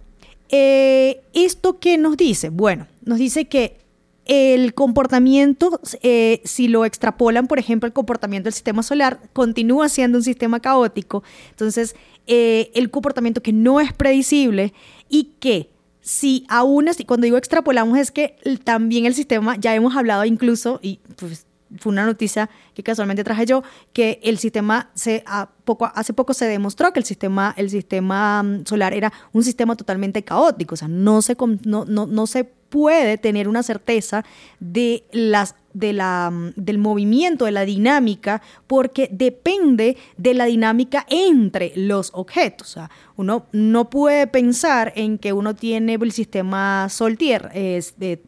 [0.51, 2.49] Eh, ¿Esto qué nos dice?
[2.51, 3.81] Bueno, nos dice que
[4.27, 10.19] el comportamiento, eh, si lo extrapolan, por ejemplo, el comportamiento del sistema solar, continúa siendo
[10.19, 11.25] un sistema caótico.
[11.51, 11.97] Entonces,
[12.29, 14.73] eh, el comportamiento que no es predecible
[15.11, 15.69] y que
[16.01, 20.81] si aún así, cuando digo extrapolamos es que también el sistema, ya hemos hablado incluso,
[20.83, 21.47] y pues
[21.79, 23.63] fue una noticia que casualmente traje yo,
[23.93, 25.25] que el sistema se,
[25.65, 29.77] poco, hace poco se demostró que el sistema, el sistema mm, solar era un sistema
[29.77, 34.25] totalmente caótico, o sea, no se, no, no, no se puede tener una certeza
[34.61, 41.73] de las de la, del movimiento, de la dinámica, porque depende de la dinámica entre
[41.77, 42.71] los objetos.
[42.71, 48.23] O sea, uno no puede pensar en que uno tiene el sistema Sol-Tierra, de,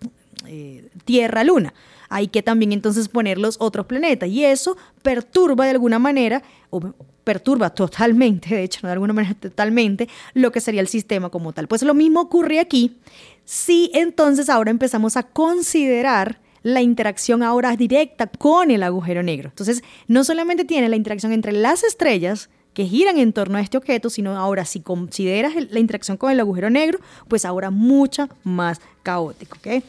[0.46, 1.74] eh, Tierra-Luna.
[2.14, 6.80] Hay que también entonces poner los otros planetas y eso perturba de alguna manera, o
[7.24, 11.52] perturba totalmente, de hecho, no de alguna manera totalmente, lo que sería el sistema como
[11.52, 11.68] tal.
[11.68, 12.96] Pues lo mismo ocurre aquí
[13.44, 19.48] si entonces ahora empezamos a considerar la interacción ahora directa con el agujero negro.
[19.48, 23.76] Entonces, no solamente tiene la interacción entre las estrellas, que giran en torno a este
[23.76, 28.80] objeto, sino ahora si consideras la interacción con el agujero negro, pues ahora mucha más
[29.02, 29.56] caótico.
[29.58, 29.82] ¿okay?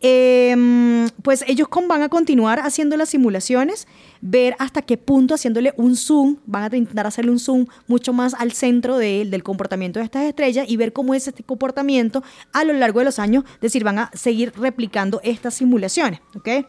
[0.00, 3.88] Em, pues ellos van a continuar haciendo las simulaciones,
[4.20, 8.34] ver hasta qué punto haciéndole un zoom, van a intentar hacerle un zoom mucho más
[8.34, 12.22] al centro del comportamiento de estas estrellas y ver cómo es este comportamiento
[12.52, 16.20] a lo largo de los años, es decir, van a seguir replicando estas simulaciones.
[16.34, 16.66] ¿okay?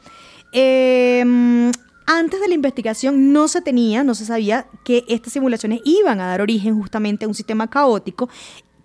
[0.54, 1.72] Em,
[2.06, 6.28] antes de la investigación no se tenía, no se sabía que estas simulaciones iban a
[6.28, 8.30] dar origen justamente a un sistema caótico.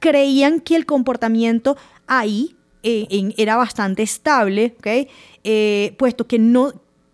[0.01, 1.77] Creían que el comportamiento
[2.09, 5.09] ahí eh, era bastante estable, ¿okay?
[5.45, 6.73] Eh, puesto que no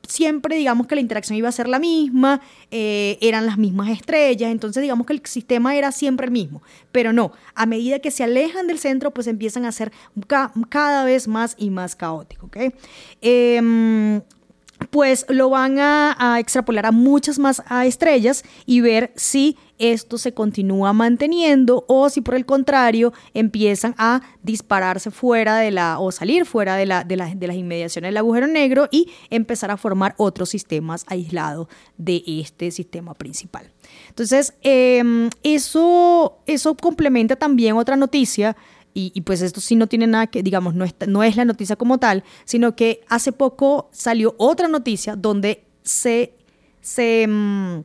[0.08, 2.40] siempre digamos que la interacción iba a ser la misma,
[2.70, 7.12] eh, eran las mismas estrellas, entonces digamos que el sistema era siempre el mismo, pero
[7.12, 9.92] no, a medida que se alejan del centro, pues empiezan a ser
[10.70, 12.46] cada vez más y más caótico.
[12.46, 12.72] ¿okay?
[14.90, 20.92] Pues lo van a, extrapolar a muchas más estrellas y ver si esto se continúa
[20.92, 26.76] manteniendo o si por el contrario empiezan a dispararse fuera de la o salir fuera
[26.76, 31.68] de, la, de, las inmediaciones del agujero negro y empezar a formar otros sistemas aislados
[31.96, 33.70] de este sistema principal.
[34.08, 38.56] Entonces, em, eso, eso complementa también otra noticia
[38.98, 41.76] y, pues esto sí no tiene nada que, digamos, no es, no es la noticia
[41.76, 46.32] como tal, sino que hace poco salió otra noticia donde se,
[46.80, 47.82] se mm,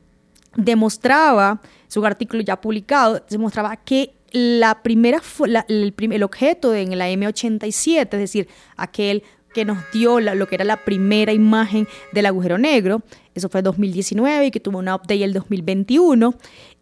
[0.55, 5.21] demostraba, es un artículo ya publicado, se mostraba que la primera,
[5.67, 9.21] el, el, objeto en la M87, es decir, aquel
[9.53, 13.03] que nos dio lo que era la primera imagen del agujero negro,
[13.35, 16.33] eso fue en 2019 y que tuvo una update el 2021,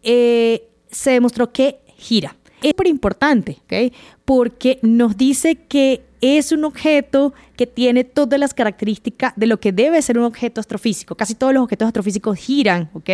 [0.02, 3.92] eh, se demostró que gira es súper importante, ¿ok?
[4.24, 9.72] Porque nos dice que es un objeto que tiene todas las características de lo que
[9.72, 11.16] debe ser un objeto astrofísico.
[11.16, 13.10] Casi todos los objetos astrofísicos giran, ¿ok?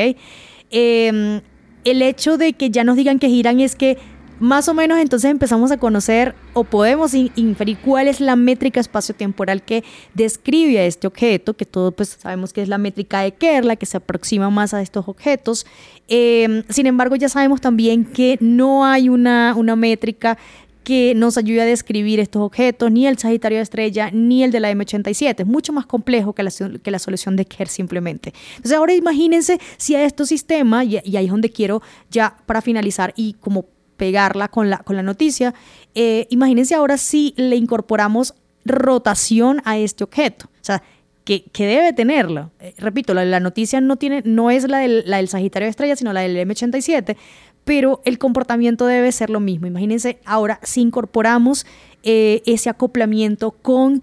[0.70, 1.40] Em,
[1.84, 3.96] el hecho de que ya nos digan que giran es que
[4.40, 9.62] más o menos entonces empezamos a conocer o podemos inferir cuál es la métrica espacio-temporal
[9.62, 9.84] que
[10.14, 13.86] describe a este objeto, que todos pues sabemos que es la métrica de Kerr, que
[13.86, 15.66] se aproxima más a estos objetos.
[16.08, 20.38] Em, sin embargo, ya sabemos también que no hay una, una métrica
[20.84, 24.60] que nos ayude a describir estos objetos, ni el Sagitario de Estrella, ni el de
[24.60, 25.40] la M87.
[25.40, 26.50] Es mucho más complejo que la,
[26.82, 28.32] que la solución de Kerr simplemente.
[28.56, 32.62] Entonces ahora imagínense si a estos sistemas, y, y ahí es donde quiero ya para
[32.62, 33.66] finalizar y como
[33.98, 35.52] pegarla con la, con la noticia.
[35.94, 38.32] Eh, imagínense ahora si le incorporamos
[38.64, 40.46] rotación a este objeto.
[40.46, 40.82] O sea,
[41.24, 42.50] que, debe tenerlo.
[42.60, 45.96] Eh, repito, la, noticia no, tiene, no es la del, la del Sagitario de Estrella,
[45.96, 47.16] sino la del M87,
[47.64, 49.66] pero el comportamiento debe ser lo mismo.
[49.66, 51.66] Imagínense ahora si incorporamos
[52.02, 54.02] eh, ese acoplamiento con,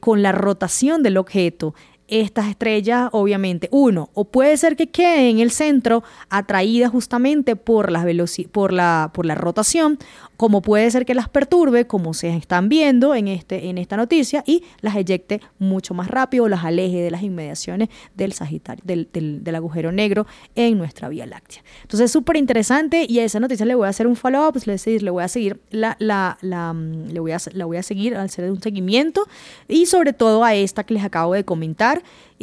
[0.00, 1.74] con la rotación del objeto
[2.08, 7.90] estas estrellas, obviamente, uno, o puede ser que queden en el centro atraídas justamente por
[7.90, 8.06] la,
[8.52, 9.98] por la, por la rotación,
[10.44, 14.44] como puede ser que las perturbe, como se están viendo en, este, en esta noticia,
[14.46, 19.54] y las eyecte mucho más rápido, las aleje de las inmediaciones del Sagitario, del, del,
[19.54, 21.62] agujero negro en nuestra Vía Láctea.
[21.80, 25.24] Entonces, súper interesante, y a esa noticia le voy a hacer un follow-up, le voy
[25.24, 28.50] a seguir la, la, la, mm, le voy a, la voy a seguir al hacer
[28.50, 29.26] un seguimiento,
[29.66, 32.02] y sobre todo a esta que les acabo de comentar,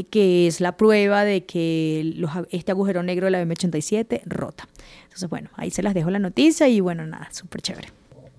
[0.10, 2.16] que es la prueba de que
[2.50, 4.68] este agujero negro de la M87 rota.
[5.04, 7.90] Entonces, bueno, ahí se las dejo la noticia y bueno, nada, súper chévere.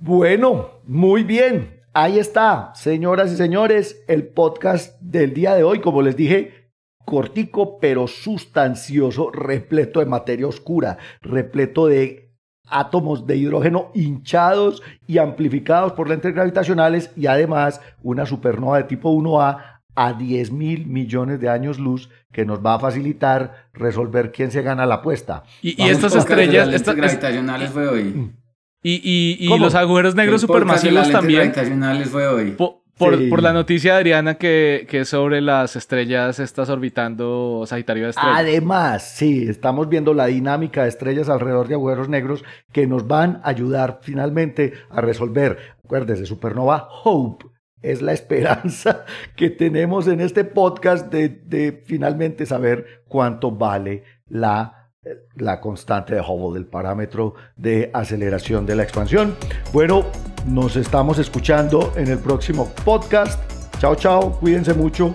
[0.00, 1.80] Bueno, muy bien.
[1.94, 6.70] Ahí está, señoras y señores, el podcast del día de hoy, como les dije,
[7.04, 12.32] cortico pero sustancioso, repleto de materia oscura, repleto de
[12.72, 19.12] átomos de hidrógeno hinchados y amplificados por lentes gravitacionales y además una supernova de tipo
[19.12, 24.50] 1A a 10 mil millones de años luz que nos va a facilitar resolver quién
[24.50, 25.44] se gana la apuesta.
[25.60, 26.68] Y, estas estrellas...
[26.72, 28.04] Estas gravitacionales fue hoy.
[28.04, 28.36] Mm.
[28.84, 31.52] Y, y, los agujeros negros supermasivos también.
[31.52, 32.56] Gravitacionales fue hoy.
[32.98, 38.36] Por, la noticia de Adriana que, que sobre las estrellas estás orbitando Sagitario de Estrellas.
[38.38, 43.40] Además, sí, estamos viendo la dinámica de estrellas alrededor de agujeros negros que nos van
[43.44, 45.58] a ayudar finalmente a resolver.
[45.84, 47.46] Acuérdese, Supernova Hope
[47.82, 49.04] es la esperanza
[49.36, 54.90] que tenemos en este podcast de, finalmente saber cuánto vale la,
[55.36, 59.36] la constante de Hubble, el parámetro de aceleración de la expansión.
[59.72, 60.04] Bueno,
[60.46, 63.40] nos estamos escuchando en el próximo podcast.
[63.78, 65.14] Chao, chao, cuídense mucho.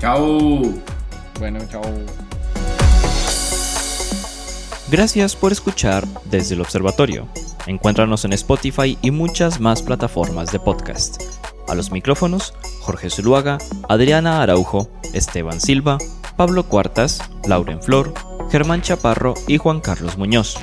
[0.00, 0.62] Chao.
[1.38, 1.82] Bueno, chao.
[4.90, 7.28] Gracias por escuchar desde el observatorio.
[7.66, 11.22] Encuéntranos en Spotify y muchas más plataformas de podcast.
[11.68, 13.58] A los micrófonos, Jorge Zuluaga,
[13.88, 15.98] Adriana Araujo, Esteban Silva,
[16.36, 18.14] Pablo Cuartas, Lauren Flor,
[18.50, 20.56] Germán Chaparro y Juan Carlos Muñoz.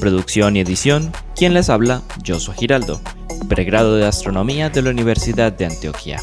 [0.00, 3.00] Producción y edición, quien les habla, Josué Giraldo,
[3.48, 6.20] pregrado de Astronomía de la Universidad de Antioquia.